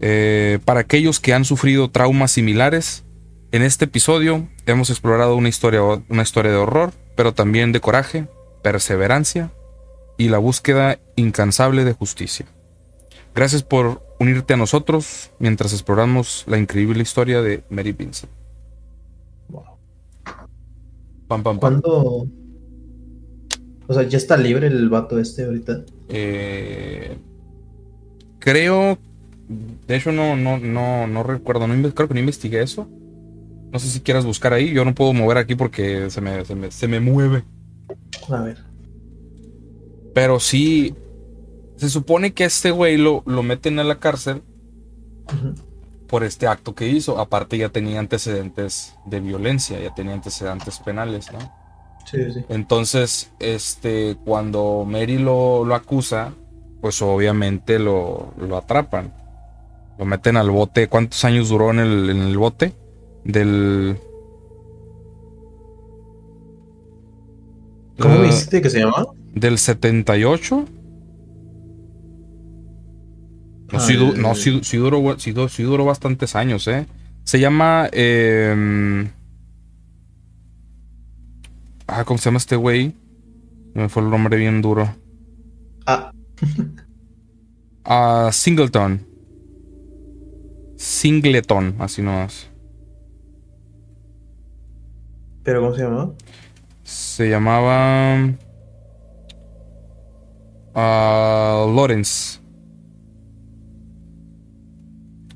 Eh, 0.00 0.60
para 0.64 0.80
aquellos 0.80 1.20
que 1.20 1.34
han 1.34 1.44
sufrido 1.44 1.90
traumas 1.90 2.30
similares, 2.30 3.04
en 3.50 3.60
este 3.60 3.84
episodio 3.84 4.48
hemos 4.64 4.88
explorado 4.88 5.36
una 5.36 5.50
historia, 5.50 5.82
una 5.82 6.22
historia 6.22 6.52
de 6.52 6.56
horror, 6.56 6.94
pero 7.16 7.34
también 7.34 7.72
de 7.72 7.80
coraje, 7.80 8.28
perseverancia 8.62 9.52
y 10.16 10.30
la 10.30 10.38
búsqueda 10.38 10.98
incansable 11.16 11.84
de 11.84 11.92
justicia. 11.92 12.46
Gracias 13.34 13.62
por 13.62 14.02
unirte 14.22 14.54
a 14.54 14.56
nosotros 14.56 15.30
mientras 15.38 15.72
exploramos 15.72 16.44
la 16.46 16.58
increíble 16.58 17.02
historia 17.02 17.42
de 17.42 17.64
Mary 17.70 17.92
Vincent. 17.92 18.30
Wow. 19.48 19.64
Pam, 21.28 21.42
pam, 21.42 21.58
¿Cuándo? 21.58 22.26
O 23.86 23.94
sea, 23.94 24.04
¿ya 24.04 24.16
está 24.16 24.36
libre 24.36 24.68
el 24.68 24.88
vato 24.88 25.18
este 25.18 25.44
ahorita? 25.44 25.84
Eh, 26.08 27.16
creo. 28.38 28.98
De 29.86 29.96
hecho, 29.96 30.12
no, 30.12 30.36
no, 30.36 30.58
no, 30.58 31.06
no 31.06 31.22
recuerdo. 31.22 31.66
No, 31.66 31.90
creo 31.92 32.08
que 32.08 32.14
no 32.14 32.20
investigué 32.20 32.62
eso. 32.62 32.88
No 33.72 33.78
sé 33.78 33.88
si 33.88 34.00
quieras 34.00 34.24
buscar 34.24 34.52
ahí. 34.52 34.72
Yo 34.72 34.84
no 34.84 34.94
puedo 34.94 35.12
mover 35.12 35.36
aquí 35.36 35.54
porque 35.54 36.10
se 36.10 36.20
me, 36.20 36.44
se 36.44 36.54
me, 36.54 36.70
se 36.70 36.88
me 36.88 37.00
mueve. 37.00 37.42
A 38.28 38.42
ver. 38.42 38.58
Pero 40.14 40.38
sí, 40.38 40.94
se 41.82 41.88
supone 41.88 42.32
que 42.32 42.44
este 42.44 42.70
güey 42.70 42.96
lo, 42.96 43.24
lo 43.26 43.42
meten 43.42 43.80
a 43.80 43.82
la 43.82 43.98
cárcel 43.98 44.44
por 46.06 46.22
este 46.22 46.46
acto 46.46 46.76
que 46.76 46.86
hizo. 46.86 47.18
Aparte 47.18 47.58
ya 47.58 47.70
tenía 47.70 47.98
antecedentes 47.98 48.94
de 49.04 49.18
violencia, 49.18 49.80
ya 49.80 49.92
tenía 49.92 50.14
antecedentes 50.14 50.78
penales, 50.78 51.32
¿no? 51.32 51.40
Sí, 52.08 52.18
sí. 52.34 52.44
Entonces, 52.48 53.32
este, 53.40 54.16
cuando 54.24 54.84
Mary 54.86 55.18
lo, 55.18 55.64
lo 55.64 55.74
acusa, 55.74 56.32
pues 56.80 57.02
obviamente 57.02 57.80
lo, 57.80 58.32
lo 58.38 58.58
atrapan. 58.58 59.12
Lo 59.98 60.04
meten 60.04 60.36
al 60.36 60.50
bote. 60.50 60.86
¿Cuántos 60.86 61.24
años 61.24 61.48
duró 61.48 61.72
en 61.72 61.80
el, 61.80 62.10
en 62.10 62.22
el 62.22 62.38
bote? 62.38 62.74
Del. 63.24 63.98
¿Cómo 67.98 68.20
me 68.20 68.26
dijiste 68.26 68.62
que 68.62 68.70
se 68.70 68.78
llama? 68.78 69.04
Del 69.34 69.58
78. 69.58 70.64
No, 73.72 73.80
sí, 73.80 73.96
no 74.18 74.34
sí, 74.34 74.76
duró, 74.76 75.18
sí, 75.18 75.62
duró 75.62 75.84
bastantes 75.84 76.36
años, 76.36 76.68
¿eh? 76.68 76.86
Se 77.24 77.40
llama. 77.40 77.88
Eh, 77.92 79.08
ah, 81.86 82.04
¿cómo 82.04 82.18
se 82.18 82.26
llama 82.26 82.38
este 82.38 82.56
güey? 82.56 82.94
Me 83.74 83.88
fue 83.88 84.02
el 84.02 84.10
nombre 84.10 84.36
bien 84.36 84.60
duro. 84.60 84.94
Ah. 85.86 86.12
ah. 87.84 88.28
Singleton. 88.30 89.06
Singleton, 90.76 91.76
así 91.78 92.02
nomás. 92.02 92.50
¿Pero 95.44 95.60
cómo 95.60 95.74
se 95.74 95.82
llamaba? 95.82 96.12
Se 96.82 97.30
llamaba. 97.30 98.32
Uh, 100.74 101.74
Lawrence. 101.74 102.41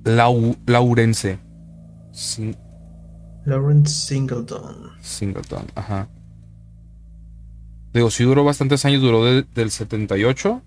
Lau 0.06 0.56
Laurence. 0.66 1.38
Lawrence 3.44 3.92
Singleton. 3.92 4.92
Singleton, 5.00 5.66
ajá. 5.74 6.08
Digo, 7.92 8.10
sí 8.10 8.22
duró 8.22 8.44
bastantes 8.44 8.84
años, 8.84 9.02
duró 9.02 9.24
del 9.24 9.70
78 9.70 10.62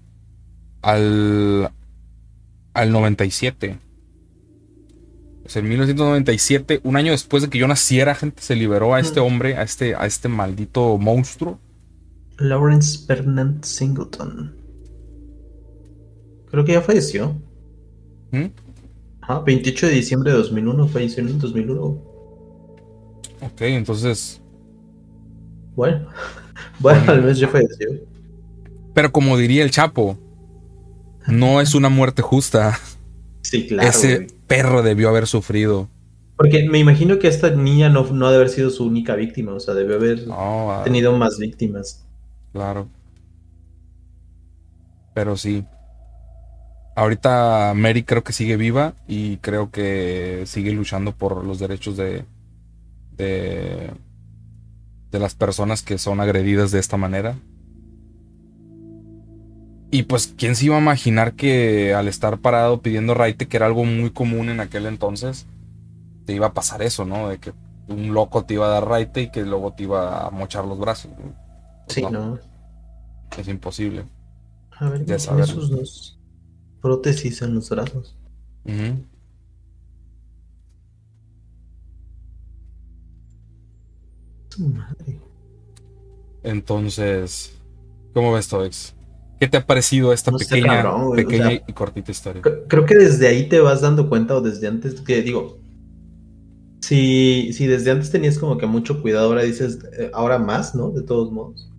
al, 0.81 1.72
al 2.74 2.91
97. 2.91 3.79
O 5.46 5.50
sea, 5.50 5.62
en 5.62 5.69
1997, 5.69 6.81
un 6.84 6.98
año 6.98 7.12
después 7.12 7.41
de 7.41 7.50
que 7.50 7.60
yo 7.60 7.67
naciera, 7.67 8.15
gente, 8.15 8.41
se 8.41 8.55
liberó 8.55 8.93
a 8.93 9.00
este 9.00 9.22
hombre, 9.22 9.55
a 9.55 9.63
este, 9.63 9.96
a 9.96 10.05
este 10.05 10.27
maldito 10.27 10.98
monstruo. 10.98 11.60
Lawrence 12.38 13.05
Bernard 13.08 13.63
Singleton. 13.63 14.53
Creo 16.51 16.65
que 16.65 16.74
ya 16.74 16.81
falleció. 16.81 17.36
¿Mm? 18.31 18.48
Ah, 19.31 19.43
28 19.45 19.86
de 19.86 19.91
diciembre 19.93 20.31
de 20.31 20.38
2001, 20.39 20.88
falleció 20.88 21.21
en 21.21 21.29
el 21.29 21.39
2001. 21.39 21.83
Ok, 23.41 23.62
entonces... 23.62 24.41
Bueno. 25.75 26.09
Bueno, 26.79 27.09
al 27.09 27.21
menos 27.21 27.39
ya 27.39 27.48
falleció. 27.48 27.89
Pero 28.93 29.12
como 29.13 29.38
diría 29.38 29.63
el 29.63 29.71
Chapo, 29.71 30.17
no 31.27 31.62
es 31.62 31.74
una 31.74 31.88
muerte 31.88 32.21
justa. 32.21 32.77
Sí, 33.43 33.67
claro. 33.67 33.88
Ese 33.88 34.27
perro 34.48 34.81
debió 34.81 35.07
haber 35.07 35.25
sufrido. 35.25 35.88
Porque 36.36 36.67
me 36.67 36.79
imagino 36.79 37.19
que 37.19 37.29
esta 37.29 37.51
niña 37.51 37.88
no, 37.88 38.03
no 38.12 38.25
debe 38.25 38.38
haber 38.38 38.50
sido 38.50 38.71
su 38.71 38.83
única 38.83 39.15
víctima, 39.15 39.53
o 39.53 39.59
sea, 39.59 39.74
debió 39.74 39.95
haber 39.95 40.25
tenido 40.83 41.15
más 41.17 41.38
víctimas. 41.38 42.05
Claro. 42.51 42.89
Pero 45.13 45.38
sí. 45.38 45.63
Ahorita 47.00 47.74
Mary 47.75 48.03
creo 48.03 48.24
que 48.24 48.34
sigue 48.34 48.58
viva 48.58 48.94
y 49.08 49.38
creo 49.38 49.72
que 49.72 50.44
sigue 50.46 50.72
luchando 50.72 51.13
por 51.13 51.46
los 51.46 51.60
derechos 51.60 51.96
de, 51.96 52.25
de 53.15 53.91
de 55.12 55.20
las 55.20 55.36
personas 55.36 55.82
que 55.82 55.98
son 55.98 56.20
agredidas 56.20 56.72
de 56.72 56.79
esta 56.79 56.98
manera. 56.98 57.36
Y 59.91 60.03
pues, 60.03 60.34
¿quién 60.38 60.56
se 60.56 60.65
iba 60.65 60.75
a 60.75 60.82
imaginar 60.82 61.34
que 61.34 61.96
al 61.96 62.08
estar 62.08 62.38
parado 62.38 62.82
pidiendo 62.82 63.15
raite, 63.15 63.48
que 63.48 63.58
era 63.58 63.65
algo 63.65 63.86
muy 63.86 64.12
común 64.12 64.50
en 64.50 64.60
aquel 64.60 64.86
entonces, 64.86 65.48
te 66.25 66.34
iba 66.34 66.48
a 66.48 66.53
pasar 66.53 66.84
eso, 66.84 67.06
¿no? 67.06 67.29
De 67.29 67.39
que 67.39 67.53
un 67.88 68.13
loco 68.13 68.46
te 68.46 68.53
iba 68.53 68.68
a 68.68 68.70
dar 68.70 68.88
raite 68.88 69.22
y 69.22 69.32
que 69.32 69.41
luego 69.41 69.74
te 69.74 69.84
iba 69.84 70.27
a 70.27 70.29
mochar 70.29 70.65
los 70.65 70.77
brazos. 70.77 71.12
sí, 71.88 72.03
no. 72.03 72.38
Es 73.35 73.48
imposible. 73.48 74.05
A 74.77 74.90
ver, 74.90 75.05
ya 75.05 75.18
saber. 75.18 75.48
dos 75.48 76.19
prótesis 76.81 77.42
en 77.42 77.55
los 77.55 77.70
brazos. 77.70 78.15
Entonces, 86.44 87.53
¿cómo 88.13 88.33
ves, 88.33 88.48
Todex? 88.48 88.96
¿Qué 89.39 89.48
te 89.48 89.57
ha 89.57 89.65
parecido 89.65 90.11
esta 90.11 90.31
pequeña, 90.31 90.83
pequeña 91.15 91.53
y 91.53 91.74
cortita 91.74 92.11
historia? 92.11 92.42
Creo 92.68 92.85
que 92.85 92.96
desde 92.96 93.27
ahí 93.27 93.48
te 93.48 93.59
vas 93.61 93.81
dando 93.81 94.09
cuenta, 94.09 94.35
o 94.35 94.42
desde 94.42 94.68
antes, 94.68 95.00
que 95.00 95.22
digo, 95.22 95.59
si, 96.81 97.53
si 97.53 97.68
desde 97.68 97.92
antes 97.92 98.11
tenías 98.11 98.37
como 98.37 98.57
que 98.57 98.65
mucho 98.65 99.01
cuidado, 99.01 99.27
ahora 99.27 99.44
dices, 99.44 99.79
eh, 99.98 100.11
ahora 100.13 100.39
más, 100.39 100.75
¿no? 100.75 100.89
De 100.92 101.03
todos 101.03 101.31
modos. 101.31 101.72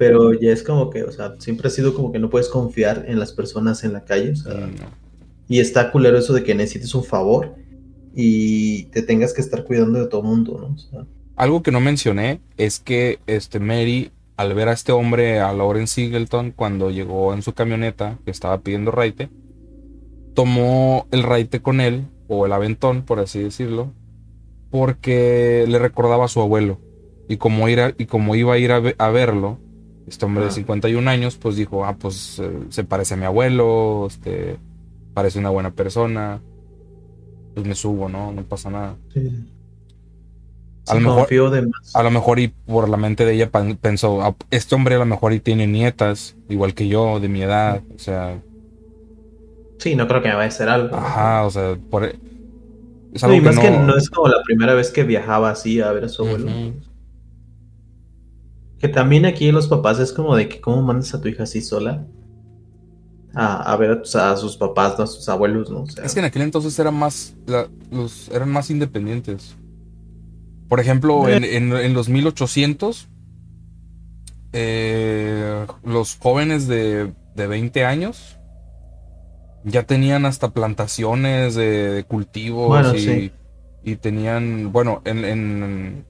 Pero 0.00 0.32
ya 0.32 0.50
es 0.50 0.62
como 0.62 0.88
que, 0.88 1.02
o 1.02 1.12
sea, 1.12 1.34
siempre 1.40 1.68
ha 1.68 1.70
sido 1.70 1.92
como 1.92 2.10
que 2.10 2.18
no 2.18 2.30
puedes 2.30 2.48
confiar 2.48 3.04
en 3.06 3.18
las 3.18 3.32
personas 3.32 3.84
en 3.84 3.92
la 3.92 4.06
calle, 4.06 4.30
o 4.30 4.36
sea, 4.36 4.70
y 5.46 5.60
está 5.60 5.92
culero 5.92 6.16
eso 6.16 6.32
de 6.32 6.42
que 6.42 6.54
necesites 6.54 6.94
un 6.94 7.04
favor 7.04 7.54
y 8.14 8.84
te 8.84 9.02
tengas 9.02 9.34
que 9.34 9.42
estar 9.42 9.62
cuidando 9.64 9.98
de 9.98 10.06
todo 10.06 10.22
mundo, 10.22 10.56
¿no? 10.58 10.74
O 10.74 10.78
sea, 10.78 11.04
algo 11.36 11.62
que 11.62 11.70
no 11.70 11.80
mencioné 11.80 12.40
es 12.56 12.80
que 12.80 13.18
este 13.26 13.60
Mary, 13.60 14.10
al 14.38 14.54
ver 14.54 14.68
a 14.68 14.72
este 14.72 14.92
hombre, 14.92 15.40
a 15.40 15.52
Lauren 15.52 15.86
Singleton, 15.86 16.52
cuando 16.56 16.90
llegó 16.90 17.34
en 17.34 17.42
su 17.42 17.52
camioneta, 17.52 18.18
que 18.24 18.30
estaba 18.30 18.62
pidiendo 18.62 18.90
raite, 18.92 19.28
tomó 20.32 21.08
el 21.10 21.24
raite 21.24 21.60
con 21.60 21.82
él, 21.82 22.06
o 22.26 22.46
el 22.46 22.52
aventón, 22.54 23.02
por 23.02 23.18
así 23.18 23.42
decirlo, 23.42 23.92
porque 24.70 25.66
le 25.68 25.78
recordaba 25.78 26.24
a 26.24 26.28
su 26.28 26.40
abuelo. 26.40 26.78
Y 27.28 27.36
como, 27.36 27.68
y 27.68 28.06
como 28.06 28.34
iba 28.34 28.54
a 28.54 28.58
ir 28.58 28.72
a, 28.72 29.10
verlo, 29.10 29.58
este 30.06 30.24
hombre 30.24 30.44
de 30.44 30.50
51 30.50 31.08
ah. 31.08 31.12
años, 31.12 31.36
pues 31.36 31.56
dijo, 31.56 31.84
ah, 31.84 31.96
pues 31.96 32.38
eh, 32.38 32.50
se 32.70 32.84
parece 32.84 33.14
a 33.14 33.16
mi 33.16 33.24
abuelo, 33.24 34.06
este, 34.06 34.56
parece 35.14 35.38
una 35.38 35.50
buena 35.50 35.70
persona, 35.70 36.40
pues 37.54 37.66
me 37.66 37.74
subo, 37.74 38.08
¿no? 38.08 38.32
No 38.32 38.42
pasa 38.42 38.70
nada. 38.70 38.96
Sí 39.12 39.30
a 40.90 40.94
lo 40.94 41.00
mejor, 41.00 41.28
a 41.94 42.02
lo 42.02 42.10
mejor 42.10 42.38
y 42.40 42.48
por 42.48 42.88
la 42.88 42.96
mente 42.96 43.24
de 43.24 43.34
ella 43.34 43.50
pensó, 43.80 44.22
ah, 44.22 44.34
este 44.50 44.74
hombre 44.74 44.96
a 44.96 44.98
lo 44.98 45.06
mejor 45.06 45.32
y 45.32 45.40
tiene 45.40 45.66
nietas, 45.66 46.36
igual 46.48 46.74
que 46.74 46.88
yo, 46.88 47.20
de 47.20 47.28
mi 47.28 47.42
edad, 47.42 47.82
o 47.94 47.98
sea... 47.98 48.40
Sí, 49.78 49.94
no 49.94 50.06
creo 50.08 50.20
que 50.20 50.28
me 50.28 50.34
vaya 50.34 50.46
a 50.46 50.48
hacer 50.48 50.68
algo. 50.68 50.94
Ajá, 50.94 51.44
o 51.44 51.50
sea, 51.50 51.76
por... 51.90 52.04
E, 52.04 52.16
es 53.14 53.24
algo 53.24 53.40
más 53.40 53.58
que 53.58 53.70
no... 53.70 53.96
es 53.96 54.10
como 54.10 54.28
la 54.28 54.42
primera 54.44 54.74
vez 54.74 54.90
que 54.90 55.04
viajaba 55.04 55.50
así 55.50 55.80
a 55.80 55.90
ver 55.92 56.04
a 56.04 56.08
su 56.08 56.24
abuelo. 56.24 56.50
Que 58.80 58.88
también 58.88 59.26
aquí 59.26 59.52
los 59.52 59.68
papás 59.68 60.00
es 60.00 60.12
como 60.12 60.34
de 60.34 60.48
que 60.48 60.60
cómo 60.60 60.82
mandas 60.82 61.14
a 61.14 61.20
tu 61.20 61.28
hija 61.28 61.44
así 61.44 61.60
sola 61.60 62.04
a, 63.34 63.76
ver 63.76 64.02
a, 64.14 64.36
sus 64.36 64.56
papás, 64.56 64.98
a 64.98 65.06
sus 65.06 65.28
abuelos, 65.28 65.70
¿no? 65.70 65.84
es 66.02 66.14
que 66.14 66.20
en 66.20 66.26
aquel 66.26 66.42
entonces 66.42 66.76
eran 66.78 66.94
más, 66.94 67.34
los, 67.90 68.28
eran 68.30 68.50
más 68.50 68.70
independientes. 68.70 69.56
Por 70.68 70.80
ejemplo, 70.80 71.28
en, 71.28 71.94
los 71.94 72.08
1800, 72.08 73.08
eh, 74.52 75.66
los 75.84 76.16
jóvenes 76.16 76.66
de, 76.66 77.12
20 77.34 77.86
años 77.86 78.36
ya 79.64 79.84
tenían 79.84 80.26
hasta 80.26 80.50
plantaciones 80.50 81.54
de, 81.54 82.04
cultivos 82.06 82.94
y, 83.82 83.96
tenían, 83.96 84.72
bueno, 84.72 85.02
en, 85.04 86.04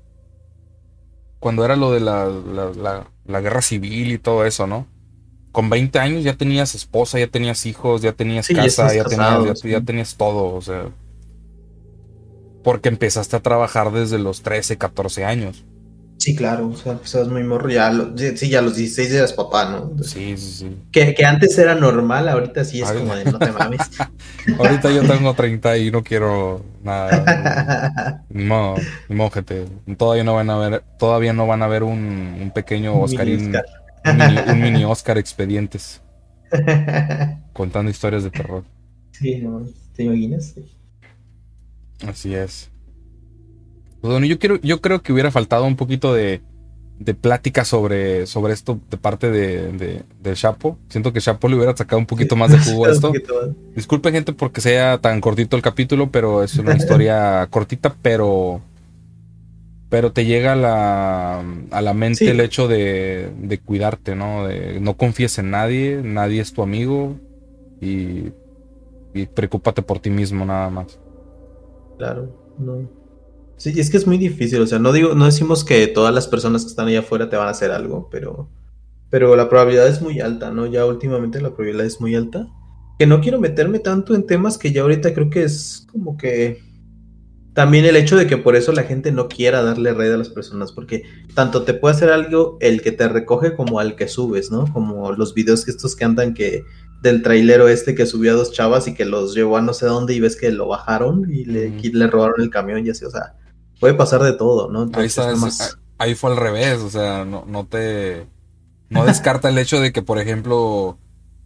cuando 1.40 1.64
era 1.64 1.74
lo 1.74 1.90
de 1.90 2.00
la, 2.00 3.40
guerra 3.40 3.62
civil 3.62 4.12
y 4.12 4.18
todo 4.18 4.44
eso, 4.44 4.66
¿no? 4.66 4.86
Con 5.52 5.68
20 5.68 5.98
años 5.98 6.22
ya 6.22 6.36
tenías 6.36 6.74
esposa, 6.74 7.18
ya 7.18 7.26
tenías 7.26 7.66
hijos, 7.66 8.02
ya 8.02 8.12
tenías 8.12 8.46
casa, 8.46 8.94
ya, 8.94 9.04
tenías, 9.04 9.62
ya 9.62 9.80
tenías 9.80 10.16
todo, 10.16 10.54
o 10.54 10.60
sea. 10.62 10.90
Porque 12.62 12.90
empezaste 12.90 13.36
a 13.36 13.40
trabajar 13.40 13.90
desde 13.90 14.18
los 14.18 14.42
13, 14.42 14.78
14 14.78 15.24
años. 15.24 15.64
Sí, 16.20 16.36
claro, 16.36 16.68
o 16.68 16.76
sea, 16.76 16.98
pues 16.98 17.28
muy 17.28 17.42
morro, 17.44 17.70
ya, 17.70 17.90
sí, 18.36 18.50
ya 18.50 18.58
a 18.58 18.62
los 18.62 18.76
16 18.76 19.10
eras 19.10 19.32
papá, 19.32 19.70
¿no? 19.70 20.04
sí, 20.04 20.36
sí, 20.36 20.52
sí. 20.52 20.76
Que, 20.92 21.14
antes 21.24 21.56
era 21.56 21.74
normal, 21.74 22.28
ahorita 22.28 22.62
sí 22.62 22.82
es 22.82 22.92
como 22.92 23.14
de 23.14 23.24
no 23.24 23.38
te 23.38 23.50
mames. 23.50 23.80
ahorita 24.58 24.90
yo 24.90 25.02
tengo 25.08 25.32
30 25.32 25.78
y 25.78 25.90
no 25.90 26.04
quiero 26.04 26.62
nada. 26.82 28.22
no, 28.28 28.74
no, 29.08 29.30
gente. 29.30 29.64
Todavía 29.96 30.22
no 30.22 30.34
van 30.34 30.50
a 30.50 30.58
ver, 30.58 30.84
todavía 30.98 31.32
no 31.32 31.46
van 31.46 31.62
a 31.62 31.68
ver 31.68 31.84
un, 31.84 32.52
pequeño 32.54 33.00
Oscarín, 33.00 33.56
un, 34.04 34.60
mini, 34.60 34.84
Oscar 34.84 35.16
expedientes. 35.16 36.02
contando 37.54 37.90
historias 37.90 38.24
de 38.24 38.30
terror. 38.30 38.64
Sí, 39.12 39.36
no, 39.36 39.66
¿te 39.96 40.02
imaginas? 40.02 40.54
Así 42.06 42.34
es. 42.34 42.70
Pues 44.00 44.12
bueno, 44.12 44.26
yo, 44.26 44.38
quiero, 44.38 44.56
yo 44.62 44.80
creo 44.80 45.02
que 45.02 45.12
hubiera 45.12 45.30
faltado 45.30 45.64
un 45.64 45.76
poquito 45.76 46.14
de, 46.14 46.40
de 47.00 47.14
plática 47.14 47.64
sobre, 47.64 48.26
sobre 48.26 48.52
esto 48.52 48.78
de 48.90 48.98
parte 48.98 49.30
de, 49.30 50.04
de, 50.22 50.34
Chapo. 50.34 50.78
Siento 50.88 51.12
que 51.12 51.20
Chapo 51.20 51.48
le 51.48 51.56
hubiera 51.56 51.74
sacado 51.74 51.98
un 51.98 52.06
poquito 52.06 52.36
más 52.36 52.50
de 52.52 52.58
jugo 52.70 52.84
a 52.84 52.90
esto. 52.90 53.12
Disculpen, 53.74 54.12
gente, 54.12 54.34
porque 54.34 54.60
sea 54.60 54.98
tan 54.98 55.20
cortito 55.20 55.56
el 55.56 55.62
capítulo, 55.62 56.10
pero 56.10 56.42
es 56.42 56.56
una 56.56 56.74
historia 56.76 57.46
cortita, 57.50 57.96
pero. 58.00 58.60
Pero 59.88 60.12
te 60.12 60.24
llega 60.24 60.52
a 60.52 60.56
la, 60.56 61.44
a 61.72 61.82
la 61.82 61.94
mente 61.94 62.30
el 62.30 62.38
hecho 62.38 62.68
de, 62.68 63.32
de, 63.40 63.58
cuidarte, 63.58 64.14
¿no? 64.14 64.46
De 64.46 64.78
no 64.78 64.96
confíes 64.96 65.36
en 65.38 65.50
nadie, 65.50 66.00
nadie 66.04 66.40
es 66.40 66.52
tu 66.52 66.62
amigo 66.62 67.16
y, 67.80 68.26
y 69.12 69.26
preocúpate 69.26 69.82
por 69.82 69.98
ti 69.98 70.10
mismo 70.10 70.44
nada 70.44 70.70
más. 70.70 71.00
Claro, 71.98 72.30
no. 72.56 72.99
Sí, 73.60 73.78
es 73.78 73.90
que 73.90 73.98
es 73.98 74.06
muy 74.06 74.16
difícil, 74.16 74.62
o 74.62 74.66
sea, 74.66 74.78
no 74.78 74.90
digo, 74.90 75.14
no 75.14 75.26
decimos 75.26 75.64
que 75.64 75.86
todas 75.86 76.14
las 76.14 76.26
personas 76.26 76.62
que 76.62 76.70
están 76.70 76.88
allá 76.88 77.00
afuera 77.00 77.28
te 77.28 77.36
van 77.36 77.46
a 77.46 77.50
hacer 77.50 77.72
algo, 77.72 78.08
pero, 78.10 78.48
pero 79.10 79.36
la 79.36 79.50
probabilidad 79.50 79.86
es 79.86 80.00
muy 80.00 80.18
alta, 80.18 80.50
¿no? 80.50 80.64
Ya 80.64 80.86
últimamente 80.86 81.42
la 81.42 81.50
probabilidad 81.50 81.84
es 81.84 82.00
muy 82.00 82.14
alta. 82.14 82.48
Que 82.98 83.06
no 83.06 83.20
quiero 83.20 83.38
meterme 83.38 83.78
tanto 83.78 84.14
en 84.14 84.26
temas 84.26 84.56
que 84.56 84.72
ya 84.72 84.80
ahorita 84.80 85.12
creo 85.12 85.28
que 85.28 85.42
es 85.42 85.86
como 85.92 86.16
que 86.16 86.62
también 87.52 87.84
el 87.84 87.96
hecho 87.96 88.16
de 88.16 88.26
que 88.26 88.38
por 88.38 88.56
eso 88.56 88.72
la 88.72 88.84
gente 88.84 89.12
no 89.12 89.28
quiera 89.28 89.62
darle 89.62 89.92
red 89.92 90.14
a 90.14 90.16
las 90.16 90.30
personas, 90.30 90.72
porque 90.72 91.02
tanto 91.34 91.64
te 91.64 91.74
puede 91.74 91.96
hacer 91.96 92.08
algo 92.08 92.56
el 92.62 92.80
que 92.80 92.92
te 92.92 93.08
recoge 93.08 93.54
como 93.54 93.78
al 93.78 93.94
que 93.94 94.08
subes, 94.08 94.50
¿no? 94.50 94.72
Como 94.72 95.12
los 95.12 95.34
videos 95.34 95.66
que 95.66 95.72
estos 95.72 95.96
que 95.96 96.06
andan 96.06 96.32
que 96.32 96.64
del 97.02 97.20
trailero 97.20 97.68
este 97.68 97.94
que 97.94 98.06
subió 98.06 98.32
a 98.32 98.36
dos 98.36 98.52
chavas 98.52 98.88
y 98.88 98.94
que 98.94 99.04
los 99.04 99.34
llevó 99.34 99.58
a 99.58 99.60
no 99.60 99.74
sé 99.74 99.84
dónde 99.84 100.14
y 100.14 100.20
ves 100.20 100.36
que 100.36 100.50
lo 100.50 100.66
bajaron 100.66 101.30
y 101.30 101.44
le, 101.44 101.78
y 101.82 101.92
le 101.92 102.06
robaron 102.06 102.40
el 102.40 102.48
camión 102.48 102.86
y 102.86 102.88
así, 102.88 103.04
o 103.04 103.10
sea, 103.10 103.34
puede 103.80 103.94
pasar 103.94 104.22
de 104.22 104.34
todo, 104.34 104.68
¿no? 104.68 104.90
ahí, 105.98 106.14
fue 106.14 106.30
al 106.30 106.36
revés, 106.36 106.78
o 106.78 106.90
sea, 106.90 107.24
no, 107.24 107.44
no 107.46 107.66
te... 107.66 108.26
No 108.90 109.04
descarta 109.04 109.48
el 109.48 109.58
hecho 109.58 109.80
de 109.80 109.92
que, 109.92 110.02
por 110.02 110.18
ejemplo, 110.18 110.98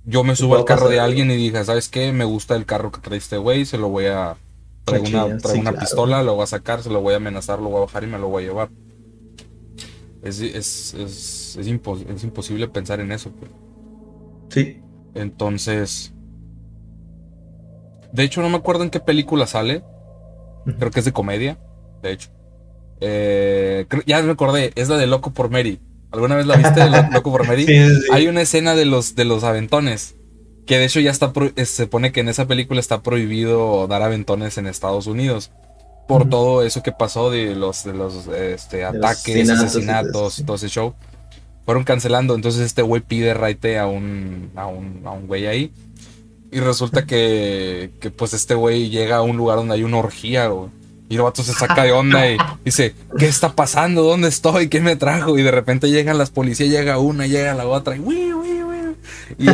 yo 0.05 0.25
me 0.25 0.35
subo 0.37 0.57
al 0.57 0.65
carro 0.65 0.89
de 0.89 1.01
alguien 1.01 1.31
y 1.31 1.37
dije, 1.37 1.65
¿sabes 1.65 1.89
qué? 1.89 2.13
Me 2.13 2.25
gusta 2.25 2.57
el 2.57 2.67
carro 2.67 2.91
que 2.91 3.01
trae 3.01 3.19
este 3.19 3.37
güey, 3.39 3.65
se 3.65 3.79
lo 3.79 3.89
voy 3.89 4.07
a... 4.07 4.37
Traigo 4.85 5.07
una, 5.07 5.25
una 5.25 5.73
pistola, 5.73 6.23
lo 6.23 6.35
voy 6.35 6.43
a 6.43 6.47
sacar, 6.47 6.83
se 6.83 6.91
lo 6.91 7.01
voy 7.01 7.15
a 7.15 7.17
amenazar, 7.17 7.59
lo 7.59 7.71
voy 7.71 7.79
a 7.79 7.87
bajar 7.87 8.05
y 8.05 8.07
me 8.07 8.19
lo 8.19 8.29
voy 8.29 8.45
a 8.45 8.47
llevar. 8.47 8.69
Es, 10.23 10.41
es, 10.41 10.93
es, 10.95 11.57
es, 11.57 11.67
imposible 12.25 12.69
pensar 12.69 13.01
en 13.01 13.13
eso. 13.13 13.31
Pues. 13.31 13.51
Sí. 14.51 14.83
Entonces... 15.15 16.13
De 18.13 18.23
hecho, 18.25 18.43
no 18.43 18.49
me 18.49 18.57
acuerdo 18.57 18.85
en 18.85 18.91
qué 18.91 19.01
película 19.01 19.47
sale. 19.47 19.83
Creo 20.79 20.91
que 20.91 21.01
es 21.01 21.05
de 21.05 21.13
comedia 21.13 21.59
de 22.05 22.13
hecho. 22.13 22.31
Eh, 23.01 23.87
ya 24.07 24.23
me 24.23 24.33
acordé, 24.33 24.73
es 24.77 24.89
la 24.89 24.97
de 24.97 25.07
Loco 25.07 25.33
por 25.33 25.51
Mary. 25.51 25.81
¿Alguna 26.11 26.37
vez 26.37 26.47
la 26.47 26.57
viste, 26.57 26.81
Loco 27.13 27.33
por 27.33 27.47
Mary? 27.47 27.67
Hay 28.13 28.29
una 28.29 28.43
escena 28.43 28.75
de 28.75 28.85
los, 28.85 29.17
de 29.17 29.25
los 29.25 29.43
aventones. 29.43 30.15
Que 30.67 30.79
de 30.79 30.87
hecho 30.87 31.01
ya 31.01 31.11
está 31.11 31.31
se 31.65 31.87
pone 31.87 32.13
que 32.13 32.21
en 32.21 32.29
esa 32.29 32.47
película 32.47 32.81
está 32.81 33.03
prohibido 33.03 33.87
dar 33.87 34.03
aventones 34.03 34.57
en 34.57 34.67
Estados 34.67 35.07
Unidos. 35.07 35.51
Por 36.09 36.29
todo 36.29 36.63
eso 36.63 36.83
que 36.83 36.93
pasó 36.93 37.31
de 37.31 37.55
los, 37.55 37.85
de 37.85 37.95
los 37.95 38.27
este, 38.29 38.85
ataques, 38.85 39.51
asesinatos 39.51 40.39
y 40.39 40.45
todo 40.45 40.57
ese 40.57 40.69
show. 40.69 40.95
Fueron 41.67 41.85
cancelando. 41.85 42.35
Entonces 42.35 42.63
este 42.63 42.83
güey 42.83 43.03
pide 43.03 43.35
raite 43.35 43.79
a 43.79 43.87
un, 43.87 44.51
a 44.55 44.67
un, 44.67 45.03
a 45.05 45.11
un 45.11 45.27
güey 45.27 45.47
ahí. 45.47 45.73
Y 46.51 46.61
resulta 46.61 47.05
que, 47.05 47.91
que 48.01 48.11
pues 48.11 48.33
este 48.33 48.55
güey 48.55 48.89
llega 48.89 49.17
a 49.17 49.23
un 49.23 49.37
lugar 49.37 49.57
donde 49.59 49.75
hay 49.75 49.83
una 49.83 49.99
orgía, 49.99 50.47
güey. 50.47 50.71
Y 51.09 51.17
el 51.17 51.23
vato 51.23 51.43
se 51.43 51.53
saca 51.53 51.83
de 51.85 51.93
onda 51.93 52.31
y 52.31 52.39
dice, 52.65 52.95
¿qué 53.19 53.27
está 53.27 53.53
pasando? 53.53 54.03
¿Dónde 54.03 54.29
estoy? 54.29 54.69
¿Qué 54.69 54.81
me 54.81 54.97
trajo? 54.97 55.39
Y 55.39 55.43
de 55.43 55.51
repente 55.51 55.91
llegan 55.91 56.17
las 56.17 56.31
policías, 56.31 56.71
llega 56.71 56.99
una, 56.99 57.27
llega 57.27 57.55
la 57.55 57.67
otra, 57.67 57.97
y 57.97 58.03
Y 59.39 59.47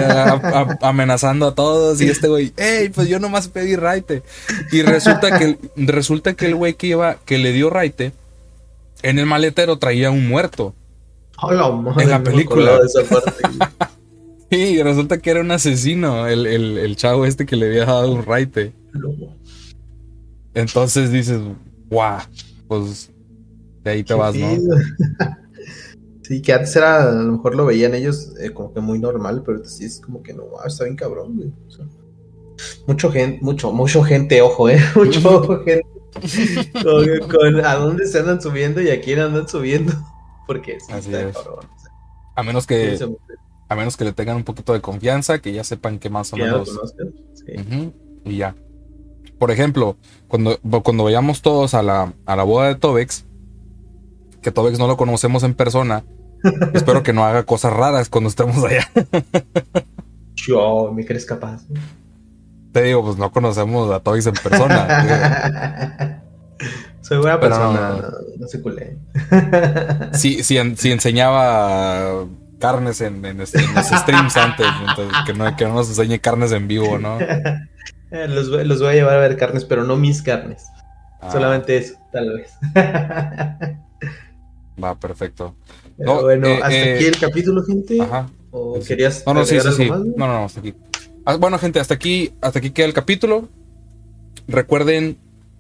amenazando 0.82 1.48
a 1.48 1.54
todos. 1.54 2.00
Y 2.00 2.08
este 2.08 2.28
güey, 2.28 2.52
hey, 2.56 2.90
pues 2.94 3.08
yo 3.08 3.18
nomás 3.18 3.48
pedí 3.48 3.74
raite. 3.74 4.22
Y 4.70 4.82
resulta 4.82 5.38
que, 5.38 5.58
resulta 5.76 6.34
que 6.34 6.46
el 6.46 6.54
güey 6.54 6.74
que 6.74 6.88
iba, 6.88 7.16
que 7.24 7.38
le 7.38 7.52
dio 7.52 7.68
raite, 7.68 8.12
en 9.02 9.18
el 9.18 9.26
maletero 9.26 9.78
traía 9.78 10.10
un 10.10 10.28
muerto. 10.28 10.74
en 11.98 12.10
la 12.10 12.22
película. 12.22 12.78
y 14.50 14.82
resulta 14.82 15.18
que 15.18 15.30
era 15.30 15.40
un 15.40 15.50
asesino, 15.50 16.28
el, 16.28 16.46
el, 16.46 16.96
chavo 16.96 17.26
este 17.26 17.44
que 17.46 17.56
le 17.56 17.66
había 17.66 17.86
dado 17.86 18.12
un 18.12 18.24
raite. 18.24 18.72
Entonces 20.54 21.12
dices, 21.12 21.40
guau, 21.88 22.20
pues 22.66 23.10
de 23.82 23.90
ahí 23.90 24.04
te 24.04 24.14
vas, 24.14 24.34
¿no? 24.34 24.48
Sí, 26.30 26.40
que 26.42 26.52
antes 26.52 26.76
era, 26.76 27.10
a 27.10 27.12
lo 27.12 27.32
mejor 27.32 27.56
lo 27.56 27.66
veían 27.66 27.92
ellos 27.92 28.34
eh, 28.38 28.52
como 28.52 28.72
que 28.72 28.78
muy 28.78 29.00
normal, 29.00 29.42
pero 29.44 29.64
sí 29.64 29.84
es 29.84 29.98
como 29.98 30.22
que 30.22 30.32
no, 30.32 30.44
wow, 30.44 30.60
está 30.64 30.84
bien 30.84 30.94
cabrón, 30.94 31.34
güey. 31.34 31.52
mucho 32.86 33.10
gente, 33.10 33.40
mucho, 33.42 33.72
mucho 33.72 34.04
gente, 34.04 34.40
ojo, 34.40 34.68
eh, 34.68 34.78
mucho 34.94 35.60
gente. 35.64 35.88
Con, 37.28 37.66
a 37.66 37.74
dónde 37.74 38.06
se 38.06 38.20
andan 38.20 38.40
subiendo 38.40 38.80
y 38.80 38.90
a 38.90 39.00
quién 39.00 39.18
andan 39.18 39.48
subiendo. 39.48 39.92
Porque 40.46 40.78
sí, 40.78 40.92
está 40.92 41.32
cabrón. 41.32 41.66
A 42.36 42.44
menos 42.44 42.64
que, 42.64 42.96
a 43.68 43.74
menos 43.74 43.96
que 43.96 44.04
le 44.04 44.12
tengan 44.12 44.36
un 44.36 44.44
poquito 44.44 44.72
de 44.72 44.80
confianza, 44.80 45.40
que 45.40 45.52
ya 45.52 45.64
sepan 45.64 45.98
que 45.98 46.10
más 46.10 46.32
o 46.32 46.36
menos. 46.36 46.70
Sí. 47.34 47.92
y 48.24 48.36
ya. 48.36 48.54
Por 49.40 49.50
ejemplo, 49.50 49.96
cuando, 50.28 50.60
cuando 50.84 51.04
vayamos 51.04 51.40
todos 51.40 51.72
a 51.72 51.82
la, 51.82 52.12
a 52.26 52.36
la 52.36 52.42
boda 52.42 52.68
de 52.68 52.74
Tobex, 52.74 53.24
que 54.42 54.50
Tobex 54.50 54.78
no 54.78 54.86
lo 54.86 54.98
conocemos 54.98 55.44
en 55.44 55.54
persona, 55.54 56.04
espero 56.74 57.02
que 57.02 57.14
no 57.14 57.24
haga 57.24 57.44
cosas 57.44 57.72
raras 57.72 58.10
cuando 58.10 58.28
estemos 58.28 58.62
allá. 58.62 58.86
Yo, 60.34 60.92
¿me 60.94 61.06
crees 61.06 61.24
capaz? 61.24 61.62
Te 62.72 62.82
digo, 62.82 63.02
pues 63.02 63.16
no 63.16 63.32
conocemos 63.32 63.90
a 63.90 64.00
Tobex 64.00 64.26
en 64.26 64.34
persona. 64.34 66.22
Soy 67.00 67.16
buena 67.16 67.40
persona, 67.40 68.10
no, 68.38 68.46
se 68.46 68.60
culé. 68.60 68.98
Si, 70.12 70.44
si, 70.44 70.58
enseñaba 70.58 72.26
carnes 72.58 73.00
en, 73.00 73.24
en, 73.24 73.38
los 73.38 73.48
streams 73.48 74.36
antes, 74.36 74.66
entonces, 74.86 75.16
que, 75.24 75.32
no, 75.32 75.56
que 75.56 75.64
no 75.64 75.72
nos 75.76 75.88
enseñe 75.88 76.18
carnes 76.20 76.52
en 76.52 76.68
vivo, 76.68 76.98
¿no? 76.98 77.16
Eh, 78.10 78.26
los, 78.28 78.50
voy 78.50 78.88
a 78.88 78.92
llevar 78.92 79.14
a 79.14 79.20
ver 79.20 79.36
carnes, 79.36 79.64
pero 79.64 79.84
no 79.84 79.96
mis 79.96 80.22
carnes. 80.22 80.66
Ah. 81.20 81.30
Solamente 81.30 81.76
eso, 81.76 81.94
tal 82.12 82.32
vez. 82.32 82.52
Va, 84.82 84.98
perfecto. 84.98 85.54
bueno, 85.96 86.48
eh, 86.48 86.60
hasta 86.62 86.74
eh, 86.74 86.94
aquí 86.94 87.04
el 87.04 87.18
capítulo, 87.18 87.62
gente. 87.62 88.00
Ajá. 88.00 88.28
¿O 88.50 88.80
querías 88.80 89.22
no, 89.26 89.34
no, 89.34 89.44
sí, 89.44 89.60
sí, 89.60 89.68
sí. 89.72 89.88
No, 89.88 90.26
no, 90.26 90.44
hasta 90.44 90.60
aquí. 90.60 90.74
Ah, 91.24 91.36
bueno, 91.36 91.58
gente, 91.58 91.78
hasta 91.78 91.94
aquí, 91.94 92.32
hasta 92.40 92.58
aquí 92.58 92.70
queda 92.70 92.86
el 92.86 92.94
capítulo. 92.94 93.48
Recuerden 94.48 95.18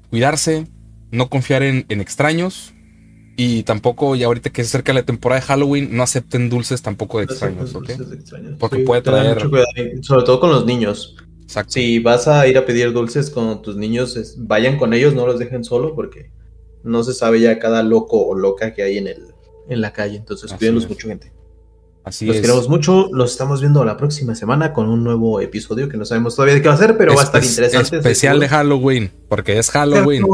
cuidarse, 0.08 0.66
no 1.10 1.28
confiar 1.28 1.62
en, 1.62 1.84
extraños. 1.88 2.74
Y 3.36 3.62
tampoco, 3.62 4.16
ya 4.16 4.26
ahorita 4.26 4.50
que 4.50 4.64
se 4.64 4.68
acerca 4.68 4.92
la 4.92 5.04
temporada 5.04 5.40
de 5.40 5.46
Halloween, 5.46 5.96
no 5.96 6.02
acepten 6.02 6.50
dulces 6.50 6.82
tampoco 6.82 7.18
de 7.18 7.24
extraños, 7.24 7.74
¿ok? 7.74 7.90
Porque 8.58 8.78
puede 8.80 9.02
traer. 9.02 9.40
sobre 10.02 10.24
todo 10.24 10.40
con 10.40 10.50
los 10.50 10.66
niños. 10.66 11.16
Si 11.66 11.98
vas 11.98 12.28
a 12.28 12.46
ir 12.46 12.56
a 12.58 12.64
pedir 12.64 12.92
dulces 12.92 13.30
con 13.30 13.62
tus 13.62 13.76
niños, 13.76 14.36
vayan 14.38 14.78
con 14.78 14.94
ellos, 14.94 15.14
no 15.14 15.26
los 15.26 15.38
dejen 15.38 15.64
solo 15.64 15.94
porque 15.94 16.30
no 16.82 17.02
se 17.02 17.12
sabe 17.12 17.40
ya 17.40 17.58
cada 17.58 17.82
loco 17.82 18.26
o 18.26 18.34
loca 18.34 18.72
que 18.72 18.82
hay 18.82 18.98
en, 18.98 19.08
el, 19.08 19.26
en 19.68 19.80
la 19.80 19.92
calle. 19.92 20.16
Entonces, 20.16 20.52
cuídenlos 20.52 20.88
mucho, 20.88 21.08
gente. 21.08 21.32
Así 22.04 22.24
los 22.26 22.36
queremos 22.36 22.68
mucho. 22.68 23.08
Los 23.12 23.32
estamos 23.32 23.60
viendo 23.60 23.84
la 23.84 23.96
próxima 23.96 24.34
semana 24.34 24.72
con 24.72 24.88
un 24.88 25.04
nuevo 25.04 25.40
episodio 25.40 25.88
que 25.88 25.96
no 25.96 26.04
sabemos 26.04 26.34
todavía 26.34 26.54
de 26.54 26.62
qué 26.62 26.68
va 26.68 26.74
a 26.74 26.78
ser, 26.78 26.96
pero 26.96 27.14
va 27.14 27.22
a 27.22 27.24
estar 27.24 27.44
interesante. 27.44 27.96
Especial 27.98 28.40
de 28.40 28.48
Halloween, 28.48 29.10
porque 29.28 29.58
es 29.58 29.70
Halloween. 29.70 30.24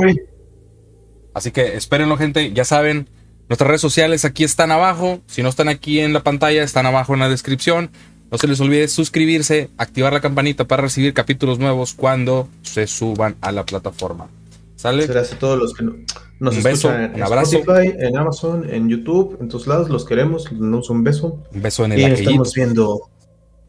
Así 1.35 1.51
que 1.51 1.77
espérenlo, 1.77 2.17
gente. 2.17 2.53
Ya 2.53 2.65
saben, 2.65 3.11
nuestras 3.49 3.69
redes 3.69 3.81
sociales 3.81 4.25
aquí 4.25 4.45
están 4.45 4.71
abajo. 4.71 5.21
Si 5.27 5.43
no 5.43 5.49
están 5.49 5.69
aquí 5.69 6.01
en 6.01 6.13
la 6.13 6.23
pantalla, 6.23 6.63
están 6.63 6.87
abajo 6.87 7.15
en 7.15 7.21
la 7.21 7.29
descripción. 7.29 7.91
No 8.31 8.39
se 8.39 8.49
les 8.49 8.61
olvide 8.61 8.89
suscribirse, 8.89 9.71
activar 9.77 10.13
la 10.13 10.21
campanita 10.21 10.67
para 10.67 10.83
recibir 10.83 11.15
capítulos 11.15 11.59
nuevos 11.59 11.95
cuando 11.95 12.49
se 12.63 12.87
suban 12.87 13.37
a 13.41 13.53
la 13.53 13.65
plataforma. 13.65 14.29
¿Sale? 14.75 15.07
Gracias 15.07 15.37
a 15.37 15.39
todos 15.39 15.59
los 15.59 15.75
que 15.75 15.85
nos 15.85 16.57
un 16.57 16.63
beso, 16.63 16.89
escuchan 16.89 17.05
en 17.05 17.15
un 17.15 17.23
abrazo. 17.23 17.57
Spotify, 17.59 17.95
en 17.99 18.17
Amazon, 18.19 18.69
en 18.69 18.89
YouTube, 18.89 19.39
en 19.41 19.49
todos 19.49 19.67
lados. 19.67 19.89
Los 19.89 20.05
queremos. 20.05 20.51
Les 20.53 20.91
un 20.91 21.03
beso. 21.03 21.43
Un 21.53 21.63
beso 21.63 21.85
en 21.85 21.93
el 21.93 22.01
Y 22.01 22.09
nos 22.09 22.21
estamos 22.21 22.55
viendo 22.55 23.11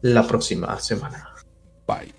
la 0.02 0.26
próxima 0.26 0.78
semana. 0.80 1.34
Bye. 1.86 2.17